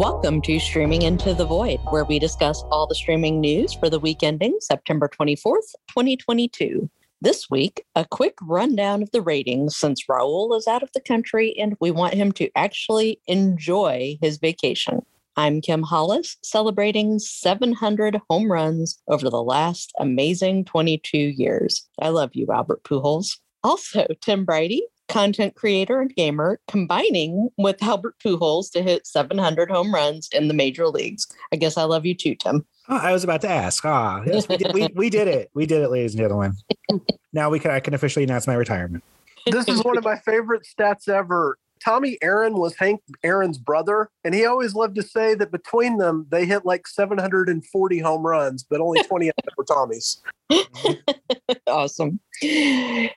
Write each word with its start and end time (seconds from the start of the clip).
Welcome 0.00 0.40
to 0.42 0.58
Streaming 0.58 1.02
Into 1.02 1.34
the 1.34 1.44
Void, 1.44 1.78
where 1.90 2.06
we 2.06 2.18
discuss 2.18 2.62
all 2.70 2.86
the 2.86 2.94
streaming 2.94 3.38
news 3.38 3.74
for 3.74 3.90
the 3.90 3.98
week 3.98 4.22
ending 4.22 4.56
September 4.58 5.10
24th, 5.10 5.74
2022. 5.90 6.88
This 7.20 7.50
week, 7.50 7.84
a 7.94 8.06
quick 8.06 8.32
rundown 8.40 9.02
of 9.02 9.10
the 9.10 9.20
ratings 9.20 9.76
since 9.76 10.06
Raul 10.06 10.56
is 10.56 10.66
out 10.66 10.82
of 10.82 10.88
the 10.94 11.02
country 11.02 11.54
and 11.58 11.76
we 11.80 11.90
want 11.90 12.14
him 12.14 12.32
to 12.32 12.48
actually 12.56 13.20
enjoy 13.26 14.16
his 14.22 14.38
vacation. 14.38 15.04
I'm 15.36 15.60
Kim 15.60 15.82
Hollis, 15.82 16.38
celebrating 16.42 17.18
700 17.18 18.22
home 18.30 18.50
runs 18.50 19.02
over 19.06 19.28
the 19.28 19.42
last 19.42 19.92
amazing 19.98 20.64
22 20.64 21.18
years. 21.18 21.86
I 22.00 22.08
love 22.08 22.30
you, 22.32 22.46
Albert 22.50 22.84
Pujols. 22.84 23.36
Also, 23.62 24.06
Tim 24.22 24.46
Briody, 24.46 24.80
content 25.10 25.56
creator 25.56 26.00
and 26.00 26.14
gamer, 26.14 26.60
combining 26.68 27.50
with 27.58 27.82
Albert 27.82 28.14
Pujols 28.24 28.70
to 28.72 28.82
hit 28.82 29.06
700 29.06 29.70
home 29.70 29.92
runs 29.92 30.28
in 30.32 30.48
the 30.48 30.54
major 30.54 30.88
leagues. 30.88 31.26
I 31.52 31.56
guess 31.56 31.76
I 31.76 31.82
love 31.82 32.06
you 32.06 32.14
too, 32.14 32.36
Tim. 32.36 32.64
Oh, 32.88 32.96
I 32.96 33.12
was 33.12 33.24
about 33.24 33.40
to 33.42 33.48
ask. 33.48 33.84
Ah, 33.84 34.22
yes, 34.24 34.48
we 34.48 34.56
did, 34.56 34.72
we, 34.72 34.88
we 34.94 35.10
did 35.10 35.28
it. 35.28 35.50
We 35.52 35.66
did 35.66 35.82
it, 35.82 35.90
ladies 35.90 36.14
and 36.14 36.22
gentlemen. 36.22 36.54
now 37.32 37.50
we 37.50 37.58
can 37.58 37.70
I 37.72 37.80
can 37.80 37.92
officially 37.92 38.24
announce 38.24 38.46
my 38.46 38.54
retirement. 38.54 39.04
This 39.46 39.68
is 39.68 39.82
one 39.84 39.98
of 39.98 40.04
my 40.04 40.16
favorite 40.16 40.66
stats 40.66 41.08
ever. 41.08 41.58
Tommy 41.84 42.18
Aaron 42.22 42.54
was 42.54 42.76
Hank 42.76 43.00
Aaron's 43.24 43.58
brother, 43.58 44.10
and 44.24 44.34
he 44.34 44.44
always 44.44 44.74
loved 44.74 44.94
to 44.96 45.02
say 45.02 45.34
that 45.34 45.50
between 45.50 45.98
them 45.98 46.26
they 46.30 46.44
hit 46.44 46.64
like 46.64 46.86
740 46.86 47.98
home 47.98 48.26
runs, 48.26 48.62
but 48.62 48.80
only 48.80 49.02
20 49.02 49.28
of 49.28 49.34
them 49.44 49.54
were 49.56 49.64
Tommy's. 49.64 50.22
awesome. 51.66 52.20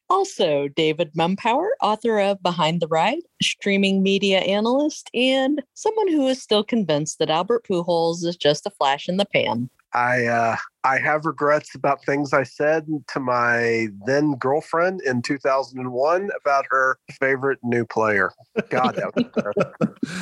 Also, 0.10 0.68
David 0.70 1.12
Mumpower, 1.14 1.68
author 1.82 2.20
of 2.20 2.42
Behind 2.44 2.82
the 2.82 2.88
Ride, 2.88 3.24
streaming 3.42 4.04
media 4.04 4.40
analyst, 4.40 5.10
and 5.14 5.62
someone 5.74 6.10
who 6.10 6.28
is 6.28 6.42
still 6.42 6.64
convinced 6.64 7.20
that 7.20 7.30
Albert 7.30 7.66
Pujols 7.66 8.24
is 8.24 8.36
just 8.36 8.66
a 8.66 8.72
flash 8.72 9.10
in 9.10 9.18
the 9.18 9.26
pan. 9.26 9.70
I 9.94 10.26
uh, 10.26 10.56
I 10.84 10.98
have 11.00 11.26
regrets 11.26 11.76
about 11.76 12.04
things 12.06 12.34
I 12.34 12.44
said 12.44 12.88
to 13.08 13.20
my 13.20 13.88
then 14.06 14.36
girlfriend 14.36 15.02
in 15.02 15.22
2001 15.22 16.30
about 16.40 16.66
her 16.70 16.98
favorite 17.20 17.60
new 17.64 17.86
player. 17.86 18.32
God, 18.70 18.96
that 18.96 19.16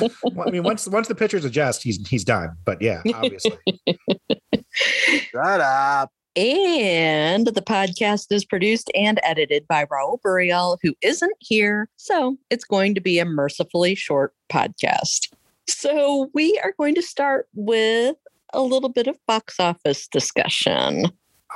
was 0.00 0.10
well, 0.22 0.46
I 0.46 0.50
mean, 0.50 0.62
once 0.62 0.86
once 0.86 1.08
the 1.08 1.14
pitchers 1.14 1.44
adjust, 1.44 1.82
he's 1.82 2.06
he's 2.08 2.24
done. 2.24 2.56
But 2.64 2.82
yeah, 2.82 3.02
obviously. 3.14 3.58
Shut 4.72 5.60
up. 5.60 6.10
And 6.34 7.46
the 7.46 7.60
podcast 7.60 8.32
is 8.32 8.44
produced 8.44 8.90
and 8.94 9.20
edited 9.22 9.68
by 9.68 9.84
Raul 9.84 10.18
Burial, 10.22 10.78
who 10.82 10.94
isn't 11.02 11.36
here. 11.40 11.90
So 11.96 12.38
it's 12.48 12.64
going 12.64 12.94
to 12.94 13.02
be 13.02 13.18
a 13.18 13.26
mercifully 13.26 13.94
short 13.94 14.32
podcast. 14.50 15.28
So 15.68 16.30
we 16.32 16.58
are 16.64 16.74
going 16.78 16.94
to 16.94 17.02
start 17.02 17.48
with 17.54 18.16
a 18.52 18.62
little 18.62 18.88
bit 18.88 19.06
of 19.06 19.16
box 19.26 19.58
office 19.58 20.06
discussion. 20.08 21.06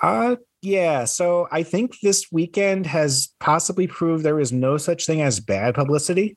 Uh 0.02 0.36
yeah, 0.62 1.04
so 1.04 1.46
I 1.52 1.62
think 1.62 2.00
this 2.02 2.26
weekend 2.32 2.86
has 2.86 3.28
possibly 3.38 3.86
proved 3.86 4.24
there 4.24 4.40
is 4.40 4.52
no 4.52 4.78
such 4.78 5.06
thing 5.06 5.22
as 5.22 5.38
bad 5.38 5.74
publicity. 5.74 6.36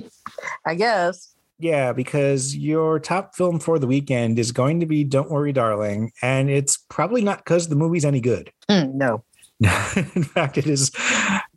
I 0.66 0.74
guess. 0.74 1.34
Yeah, 1.58 1.92
because 1.92 2.56
your 2.56 2.98
top 2.98 3.34
film 3.34 3.60
for 3.60 3.78
the 3.78 3.86
weekend 3.86 4.38
is 4.38 4.52
going 4.52 4.80
to 4.80 4.86
be 4.86 5.04
Don't 5.04 5.30
Worry 5.30 5.52
Darling, 5.52 6.10
and 6.20 6.50
it's 6.50 6.76
probably 6.90 7.22
not 7.22 7.38
because 7.38 7.68
the 7.68 7.76
movie's 7.76 8.04
any 8.04 8.20
good. 8.20 8.50
Mm, 8.68 8.94
no. 8.94 9.24
In 10.14 10.24
fact, 10.24 10.58
it 10.58 10.66
is 10.66 10.90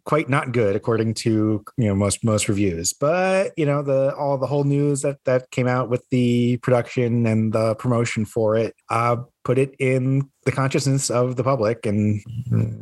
quite 0.08 0.30
not 0.30 0.54
good 0.54 0.74
according 0.74 1.14
to 1.14 1.64
you 1.78 1.88
know 1.88 1.94
most 1.94 2.24
most 2.24 2.48
reviews. 2.48 2.94
But 2.94 3.52
you 3.58 3.66
know 3.66 3.84
the 3.84 4.16
all 4.16 4.38
the 4.38 4.48
whole 4.48 4.64
news 4.64 5.02
that 5.02 5.18
that 5.26 5.52
came 5.52 5.68
out 5.68 5.90
with 5.90 6.04
the 6.10 6.58
production 6.58 7.28
and 7.28 7.52
the 7.52 7.76
promotion 7.76 8.26
for 8.26 8.56
it 8.56 8.74
uh 8.90 9.18
put 9.44 9.58
it 9.58 9.74
in 9.80 10.30
the 10.44 10.52
consciousness 10.52 11.10
of 11.10 11.38
the 11.38 11.44
public. 11.44 11.86
And 11.86 12.22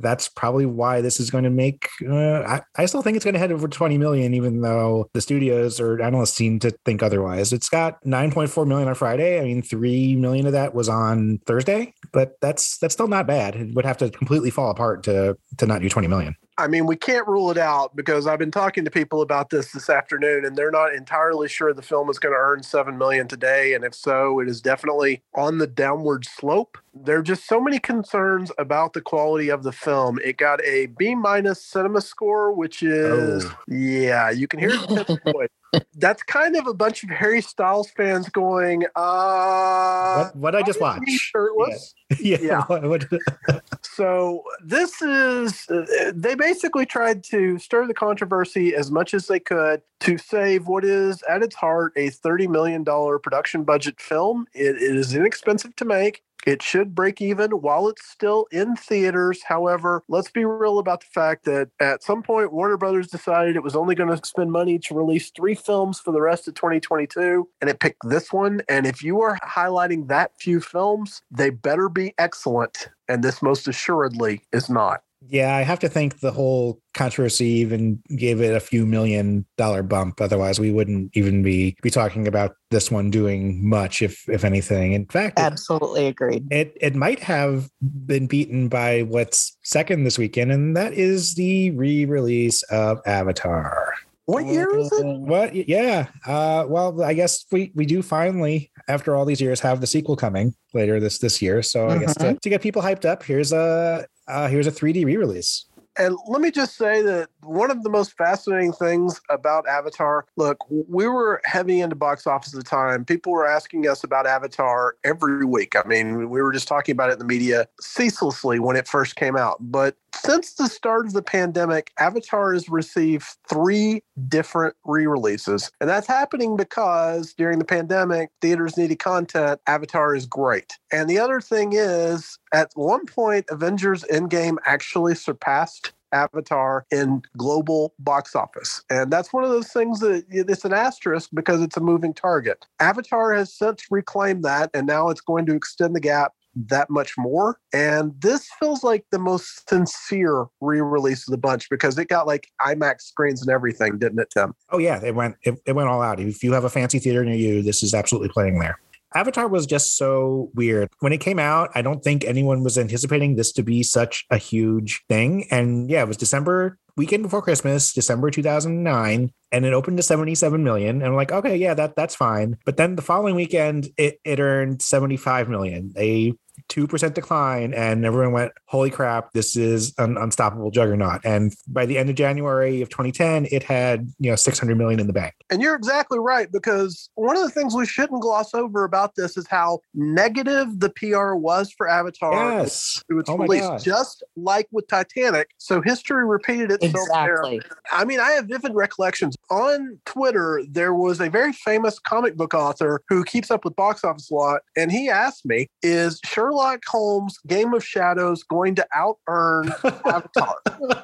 that's 0.02 0.28
probably 0.30 0.66
why 0.66 1.02
this 1.02 1.20
is 1.20 1.30
going 1.30 1.44
to 1.44 1.50
make 1.52 1.88
uh, 2.08 2.42
I, 2.42 2.62
I 2.76 2.86
still 2.86 3.02
think 3.04 3.16
it's 3.16 3.24
going 3.24 3.34
to 3.34 3.40
head 3.40 3.52
over 3.52 3.68
20 3.68 3.98
million 3.98 4.34
even 4.34 4.62
though 4.62 5.10
the 5.14 5.22
studios 5.22 5.80
or 5.80 6.00
analysts 6.02 6.34
seem 6.34 6.60
to 6.60 6.72
think 6.86 7.02
otherwise. 7.02 7.54
It's 7.54 7.70
got 7.70 8.04
9.4 8.04 8.68
million 8.68 8.88
on 8.88 8.96
friday. 8.96 9.40
I 9.40 9.44
mean 9.44 9.64
3 9.64 10.16
million 10.16 10.46
of 10.46 10.54
that 10.54 10.76
was 10.76 10.90
on 10.90 11.40
thursday 11.48 11.94
but 12.16 12.40
that's 12.42 12.78
that's 12.78 12.94
still 12.94 13.08
not 13.08 13.28
bad 13.28 13.56
it 13.56 13.76
would 13.76 13.86
have 13.86 13.98
to 13.98 14.10
completely 14.10 14.50
fall 14.50 14.72
apart 14.72 15.04
to 15.04 15.38
to 15.58 15.68
not 15.68 15.82
do 15.82 15.90
20 15.90 16.08
million 16.08 16.36
I 16.58 16.68
mean, 16.68 16.86
we 16.86 16.96
can't 16.96 17.28
rule 17.28 17.52
it 17.52 17.58
out 17.58 17.98
because 17.98 18.28
I've 18.28 18.40
been 18.40 18.52
talking 18.52 18.86
to 18.86 18.92
people 18.92 19.22
about 19.22 19.50
this 19.50 19.74
this 19.74 19.90
afternoon, 19.90 20.46
and 20.46 20.56
they're 20.56 20.72
not 20.72 20.94
entirely 20.94 21.50
sure 21.50 21.74
the 21.74 21.82
film 21.82 22.10
is 22.10 22.18
going 22.18 22.34
to 22.34 22.40
earn 22.40 22.64
seven 22.64 22.98
million 22.98 23.28
today. 23.28 23.74
And 23.74 23.84
if 23.84 23.94
so, 23.94 24.40
it 24.40 24.48
is 24.48 24.62
definitely 24.62 25.22
on 25.36 25.58
the 25.58 25.68
downward 25.68 26.24
slope. 26.26 26.78
There 26.94 27.18
are 27.18 27.24
just 27.24 27.46
so 27.46 27.60
many 27.60 27.78
concerns 27.78 28.54
about 28.58 28.94
the 28.94 29.02
quality 29.02 29.50
of 29.50 29.64
the 29.64 29.74
film. 29.74 30.18
It 30.24 30.38
got 30.38 30.64
a 30.64 30.86
B 30.98 31.14
minus 31.14 31.62
cinema 31.62 32.00
score, 32.00 32.54
which 32.54 32.82
is 32.82 33.46
oh. 33.46 33.58
yeah, 33.68 34.30
you 34.30 34.48
can 34.48 34.62
hear 34.62 34.70
the 34.70 35.20
voice 35.34 35.50
that's 35.98 36.24
kind 36.24 36.56
of 36.56 36.68
a 36.68 36.74
bunch 36.74 37.04
of 37.04 37.10
Harry 37.10 37.42
Styles 37.42 37.90
fans 37.92 38.30
going, 38.30 38.86
uh 38.96 40.26
what, 40.26 40.36
what 40.36 40.56
I 40.56 40.62
just 40.64 40.82
watched. 40.82 41.10
Shirtless. 41.10 41.94
Yeah. 42.20 42.38
yeah. 42.42 42.64
yeah. 42.70 43.60
so 43.82 44.44
this 44.64 45.02
is 45.02 45.68
uh, 45.70 46.12
they 46.14 46.36
basically 46.36 46.86
tried 46.86 47.24
to 47.26 47.58
stir 47.60 47.88
the 47.88 47.94
controversy 47.94 48.76
as 48.76 48.92
much 48.92 49.14
as 49.14 49.28
they 49.28 49.40
could 49.40 49.82
to 50.02 50.18
save 50.18 50.68
what 50.68 50.84
is 50.84 51.24
at 51.30 51.42
its 51.42 51.56
heart 51.56 51.94
a 51.96 52.10
$30 52.10 52.50
million 52.50 52.84
production 53.22 53.64
budget 53.64 54.00
film. 54.00 54.46
it, 54.54 54.76
it 54.76 54.96
is 54.96 55.16
inexpensive 55.16 55.76
to 55.78 55.86
make. 55.86 56.22
It 56.46 56.62
should 56.62 56.94
break 56.94 57.22
even 57.22 57.52
while 57.52 57.88
it's 57.88 58.06
still 58.06 58.46
in 58.52 58.76
theaters. 58.76 59.42
However, 59.44 60.04
let's 60.08 60.30
be 60.30 60.46
real 60.46 60.80
about 60.80 61.02
the 61.02 61.08
fact 61.08 61.46
that 61.46 61.70
at 61.80 62.04
some 62.04 62.22
point, 62.22 62.54
Warner 62.54 62.78
Brothers 62.78 63.08
decided 63.08 63.56
it 63.56 63.64
was 63.64 63.76
only 63.76 63.96
going 63.96 64.16
to 64.16 64.26
spend 64.26 64.52
money 64.52 64.78
to 64.80 64.94
release 64.94 65.32
three 65.32 65.56
films 65.56 66.00
for 66.00 66.12
the 66.12 66.22
rest 66.22 66.48
of 66.48 66.54
2022, 66.54 67.48
and 67.62 67.70
it 67.70 67.80
picked 67.80 68.08
this 68.08 68.32
one. 68.32 68.62
And 68.70 68.86
if 68.86 69.04
you 69.04 69.22
are 69.22 69.38
highlighting 69.44 70.08
that 70.10 70.32
few 70.40 70.62
films, 70.62 71.24
they 71.32 71.50
better 71.50 71.90
be 71.90 72.14
excellent. 72.18 72.90
And 73.08 73.24
this 73.24 73.42
most 73.42 73.68
assuredly 73.68 74.44
is 74.52 74.70
not. 74.70 75.02
Yeah, 75.28 75.56
I 75.56 75.62
have 75.62 75.80
to 75.80 75.90
think 75.90 76.20
the 76.20 76.32
whole 76.32 76.80
controversy 76.94 77.46
even 77.46 78.02
gave 78.16 78.42
it 78.42 78.56
a 78.56 78.60
few 78.60 78.86
million 78.86 79.46
dollar 79.58 79.84
bump. 79.84 80.22
Otherwise, 80.22 80.60
we 80.60 80.72
wouldn't 80.72 81.12
even 81.16 81.44
be 81.44 81.76
be 81.82 81.90
talking 81.90 82.28
about 82.28 82.56
this 82.72 82.92
one 82.92 83.10
doing 83.10 83.68
much, 83.68 84.02
if 84.02 84.28
if 84.30 84.44
anything. 84.44 84.94
In 84.94 85.06
fact, 85.08 85.40
absolutely 85.40 86.06
it, 86.06 86.10
agreed. 86.10 86.48
It 86.52 86.78
it 86.80 86.96
might 86.96 87.20
have 87.20 87.70
been 88.06 88.28
beaten 88.28 88.68
by 88.68 89.02
what's 89.04 89.58
second 89.64 90.04
this 90.04 90.18
weekend, 90.18 90.52
and 90.52 90.76
that 90.78 90.94
is 90.94 91.36
the 91.36 91.72
re-release 91.72 92.64
of 92.64 93.00
Avatar. 93.06 93.94
What 94.26 94.46
year 94.48 94.76
is 94.76 94.92
it? 94.92 95.06
What? 95.06 95.54
Yeah. 95.54 96.08
Uh, 96.26 96.66
well, 96.68 97.04
I 97.04 97.14
guess 97.14 97.46
we 97.52 97.72
we 97.76 97.86
do 97.86 98.02
finally, 98.02 98.72
after 98.88 99.16
all 99.16 99.24
these 99.24 99.40
years, 99.40 99.60
have 99.60 99.82
the 99.82 99.88
sequel 99.88 100.16
coming 100.16 100.56
later 100.74 101.00
this 101.00 101.20
this 101.20 101.42
year. 101.42 101.62
So 101.62 101.90
I 101.90 102.00
guess 102.00 102.16
to, 102.16 102.24
mm-hmm. 102.24 102.38
to 102.38 102.50
get 102.50 102.62
people 102.62 102.82
hyped 102.82 103.06
up, 103.06 103.22
here's 103.22 103.54
a 103.54 104.08
uh, 104.28 104.48
here's 104.48 104.68
a 104.68 104.72
3D 104.72 105.06
re-release. 105.06 105.66
And 105.98 106.18
let 106.28 106.42
me 106.42 106.52
just 106.52 106.76
say 106.76 107.02
that 107.04 107.30
one 107.46 107.72
of 107.72 107.84
the 107.84 107.90
most 107.90 108.18
fascinating 108.18 108.74
things 108.74 109.22
about 109.30 109.68
Avatar, 109.68 110.26
look, 110.36 110.58
we 110.70 111.08
were 111.08 111.42
heavy 111.46 111.82
into 111.82 111.96
box 111.96 112.28
office 112.28 112.54
at 112.54 112.64
the 112.64 112.70
time. 112.70 113.06
People 113.06 113.32
were 113.32 113.48
asking 113.48 113.88
us 113.88 114.04
about 114.04 114.26
Avatar 114.26 114.96
every 115.04 115.46
week. 115.46 115.76
I 115.76 115.88
mean, 115.88 116.30
we 116.30 116.42
were 116.42 116.52
just 116.52 116.68
talking 116.68 116.94
about 116.94 117.10
it 117.10 117.14
in 117.14 117.20
the 117.20 117.26
media 117.26 117.68
ceaselessly 117.80 118.60
when 118.60 118.76
it 118.76 118.88
first 118.88 119.16
came 119.16 119.36
out. 119.36 119.58
But 119.60 119.96
since 120.16 120.54
the 120.54 120.68
start 120.68 121.06
of 121.06 121.14
the 121.14 121.22
pandemic, 121.22 121.92
Avatar 122.00 122.54
has 122.54 122.70
received 122.70 123.26
three 123.48 124.02
different 124.28 124.76
re 124.86 125.06
releases. 125.08 125.72
And 125.80 125.90
that's 125.90 126.08
happening 126.08 126.56
because 126.58 127.34
during 127.34 127.60
the 127.60 127.66
pandemic, 127.66 128.32
theaters 128.42 128.78
needed 128.78 129.00
content. 129.00 129.60
Avatar 129.68 130.16
is 130.16 130.26
great. 130.26 130.74
And 130.92 131.10
the 131.10 131.20
other 131.20 131.42
thing 131.42 131.74
is, 131.74 132.40
at 132.54 132.72
one 132.76 133.06
point, 133.06 133.46
Avengers 133.50 134.04
Endgame 134.12 134.58
actually 134.66 135.16
surpassed 135.16 135.92
Avatar 136.16 136.86
in 136.92 137.22
global 137.38 137.94
box 138.00 138.36
office. 138.36 138.82
And 138.90 139.12
that's 139.12 139.34
one 139.34 139.44
of 139.44 139.50
those 139.50 139.68
things 139.68 140.00
that 140.00 140.26
it's 140.30 140.66
an 140.66 140.74
asterisk 140.74 141.30
because 141.34 141.62
it's 141.62 141.78
a 141.78 141.82
moving 141.82 142.14
target. 142.14 142.66
Avatar 142.80 143.34
has 143.34 143.54
since 143.54 143.86
reclaimed 143.92 144.44
that, 144.44 144.70
and 144.74 144.88
now 144.88 145.10
it's 145.10 145.22
going 145.22 145.46
to 145.48 145.56
extend 145.56 145.96
the 145.96 146.00
gap 146.00 146.34
that 146.56 146.90
much 146.90 147.18
more. 147.18 147.60
And 147.74 148.14
this 148.20 148.48
feels 148.60 148.84
like 148.84 149.06
the 149.12 149.20
most 149.20 149.70
sincere 149.70 150.46
re-release 150.62 151.28
of 151.28 151.32
the 151.32 151.38
bunch 151.38 151.70
because 151.70 151.98
it 151.98 152.08
got 152.08 152.28
like 152.28 152.48
IMAX 152.62 153.02
screens 153.02 153.42
and 153.42 153.50
everything, 153.50 153.98
didn't 154.00 154.20
it, 154.20 154.30
Tim? 154.34 154.56
Oh 154.70 154.78
yeah, 154.78 155.04
it 155.04 155.16
went 155.16 155.36
it, 155.44 155.60
it 155.66 155.74
went 155.74 155.90
all 155.90 156.02
out. 156.02 156.20
If 156.20 156.44
you 156.44 156.54
have 156.54 156.64
a 156.64 156.70
fancy 156.70 157.00
theater 157.00 157.26
near 157.26 157.36
you, 157.36 157.62
this 157.62 157.84
is 157.84 157.94
absolutely 157.94 158.30
playing 158.30 158.60
there. 158.60 158.80
Avatar 159.16 159.48
was 159.48 159.66
just 159.66 159.98
so 159.98 160.52
weird. 160.54 160.90
When 161.00 161.14
it 161.14 161.20
came 161.20 161.40
out, 161.40 161.72
I 161.74 161.82
don't 161.82 162.04
think 162.04 162.24
anyone 162.26 162.64
was 162.64 162.78
anticipating 162.78 163.36
this 163.36 163.52
to 163.54 163.64
be 163.64 163.82
such 163.82 164.26
a 164.30 164.38
huge 164.38 165.04
thing. 165.08 165.48
And 165.50 165.90
yeah, 165.90 166.02
it 166.04 166.08
was 166.08 166.18
December 166.18 166.78
weekend 166.98 167.24
before 167.24 167.42
Christmas, 167.42 167.94
December 167.94 168.30
2009. 168.30 169.32
and 169.52 169.66
it 169.66 169.74
opened 169.74 169.98
to 169.98 170.04
77 170.04 170.64
million. 170.64 170.98
And 170.98 171.06
I'm 171.06 171.16
like, 171.16 171.32
okay, 171.32 171.56
yeah, 171.56 171.74
that 171.74 171.96
that's 171.96 172.16
fine. 172.16 172.58
But 172.66 172.78
then 172.78 172.96
the 172.96 173.02
following 173.02 173.36
weekend, 173.36 173.90
it, 173.98 174.20
it 174.26 174.40
earned 174.40 174.82
75 174.82 175.50
million. 175.50 175.94
A 175.98 176.34
2% 176.70 177.14
decline 177.14 177.74
and 177.74 178.06
everyone 178.06 178.34
went 178.34 178.52
holy 178.66 178.90
crap 178.90 179.32
this 179.34 179.56
is 179.56 179.94
an 179.98 180.18
unstoppable 180.18 180.72
juggernaut. 180.72 181.22
And 181.24 181.54
by 181.68 181.86
the 181.86 181.98
end 181.98 182.10
of 182.10 182.16
january 182.16 182.82
of 182.82 182.90
2010 182.90 183.48
it 183.52 183.64
had 183.64 184.12
you 184.20 184.30
know 184.30 184.36
600 184.36 184.78
million 184.78 185.00
in 185.00 185.08
the 185.08 185.14
bank. 185.14 185.34
And 185.50 185.62
you're 185.62 185.76
exactly 185.76 186.20
right 186.20 186.52
because 186.52 187.10
one 187.16 187.38
of 187.38 187.44
the 187.44 187.50
things 187.50 187.76
we 187.76 187.86
shouldn't 187.86 188.22
gloss 188.22 188.54
over 188.54 188.84
about 188.84 189.16
this 189.16 189.38
is 189.38 189.48
how 189.48 189.80
negative 189.94 190.80
the 190.80 190.90
pr 190.90 191.36
was 191.36 191.72
for 191.72 191.88
avatar. 191.88 192.60
Yes. 192.60 193.04
It 193.10 193.14
was 193.14 193.26
oh 193.28 193.38
released 193.38 193.86
just 193.86 194.24
like 194.36 194.68
with 194.72 194.88
titanic 194.88 195.50
so 195.58 195.82
history 195.82 196.26
repeated 196.26 196.72
itself 196.72 197.08
exactly. 197.08 197.60
There. 197.60 197.78
i 197.92 198.06
mean 198.06 198.20
i 198.20 198.32
have 198.32 198.48
vivid 198.48 198.74
recollections. 198.74 199.36
On 199.50 200.00
twitter 200.06 200.62
there 200.70 200.94
was 200.94 201.22
a 201.22 201.30
very 201.30 201.54
famous 201.54 202.00
comic 202.00 202.36
book 202.36 202.54
author 202.54 203.02
who 203.08 203.24
keeps 203.24 203.52
up 203.52 203.64
with 203.64 203.76
box 203.76 204.04
office 204.04 204.30
a 204.30 204.34
lot 204.34 204.62
and 204.76 204.92
he 204.92 205.10
asked 205.10 205.46
me 205.46 205.68
is 205.82 206.20
sherlock 206.26 206.55
Sherlock 206.56 206.84
Holmes 206.88 207.38
Game 207.48 207.74
of 207.74 207.84
Shadows 207.84 208.44
going 208.44 208.76
to 208.76 208.88
out 208.94 209.18
earn 209.28 209.72
Avatar? 209.84 210.56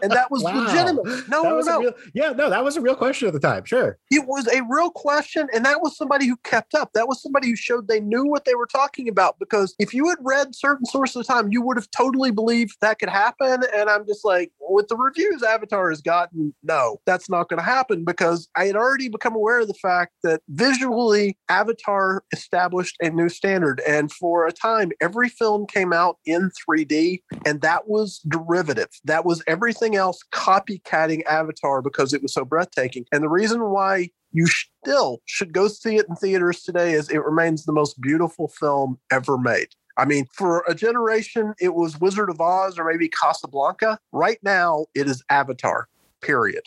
and 0.01 0.11
that 0.11 0.29
was 0.29 0.43
wow. 0.43 0.65
legitimate. 0.65 1.05
No, 1.29 1.43
that 1.43 1.49
no, 1.49 1.59
no. 1.61 1.79
Real, 1.79 1.93
yeah, 2.13 2.29
no, 2.29 2.49
that 2.49 2.63
was 2.63 2.77
a 2.77 2.81
real 2.81 2.95
question 2.95 3.27
at 3.27 3.33
the 3.33 3.39
time. 3.39 3.65
Sure. 3.65 3.97
It 4.09 4.27
was 4.27 4.47
a 4.47 4.61
real 4.69 4.91
question. 4.91 5.47
And 5.53 5.65
that 5.65 5.81
was 5.81 5.97
somebody 5.97 6.27
who 6.27 6.37
kept 6.37 6.73
up. 6.73 6.91
That 6.93 7.07
was 7.07 7.21
somebody 7.21 7.49
who 7.49 7.55
showed 7.55 7.87
they 7.87 7.99
knew 7.99 8.25
what 8.25 8.45
they 8.45 8.55
were 8.55 8.67
talking 8.67 9.09
about. 9.09 9.39
Because 9.39 9.75
if 9.79 9.93
you 9.93 10.07
had 10.09 10.17
read 10.21 10.55
certain 10.55 10.85
sources 10.85 11.17
of 11.17 11.27
time, 11.27 11.51
you 11.51 11.61
would 11.61 11.77
have 11.77 11.89
totally 11.91 12.31
believed 12.31 12.77
that 12.81 12.99
could 12.99 13.09
happen. 13.09 13.63
And 13.75 13.89
I'm 13.89 14.05
just 14.05 14.23
like, 14.23 14.51
with 14.59 14.87
the 14.87 14.95
reviews 14.95 15.43
Avatar 15.43 15.89
has 15.89 16.01
gotten, 16.01 16.53
no, 16.63 16.99
that's 17.05 17.29
not 17.29 17.49
going 17.49 17.59
to 17.59 17.65
happen 17.65 18.05
because 18.05 18.49
I 18.55 18.65
had 18.65 18.75
already 18.75 19.09
become 19.09 19.35
aware 19.35 19.59
of 19.59 19.67
the 19.67 19.73
fact 19.73 20.13
that 20.23 20.41
visually 20.49 21.37
Avatar 21.49 22.23
established 22.31 22.95
a 23.01 23.09
new 23.09 23.29
standard. 23.29 23.81
And 23.87 24.11
for 24.11 24.47
a 24.47 24.51
time, 24.51 24.91
every 25.01 25.29
film 25.41 25.65
came 25.65 25.91
out 25.91 26.19
in 26.25 26.51
3D, 26.51 27.23
and 27.47 27.61
that 27.61 27.87
was 27.87 28.19
derivative. 28.27 28.89
That 29.05 29.25
was 29.25 29.41
everything 29.47 29.95
else 29.95 30.19
copycatting 30.31 31.25
Avatar 31.25 31.81
because 31.81 32.13
it 32.13 32.21
was 32.21 32.31
so 32.31 32.45
breathtaking. 32.45 33.05
And 33.11 33.23
the 33.23 33.29
reason 33.29 33.69
why 33.69 34.09
you 34.31 34.45
still 34.45 35.19
should 35.25 35.51
go 35.51 35.67
see 35.67 35.95
it 35.95 36.05
in 36.07 36.15
theaters 36.15 36.61
today 36.61 36.93
is 36.93 37.09
it 37.09 37.23
remains 37.23 37.65
the 37.65 37.73
most 37.73 37.99
beautiful 37.99 38.49
film 38.49 38.99
ever 39.11 39.35
made. 39.35 39.69
I 39.97 40.05
mean, 40.05 40.27
for 40.31 40.63
a 40.67 40.75
generation, 40.75 41.55
it 41.59 41.73
was 41.73 41.99
Wizard 41.99 42.29
of 42.29 42.39
Oz 42.39 42.77
or 42.77 42.85
maybe 42.85 43.09
Casablanca. 43.09 43.97
Right 44.11 44.37
now, 44.43 44.85
it 44.93 45.07
is 45.07 45.23
Avatar, 45.29 45.87
period. 46.21 46.63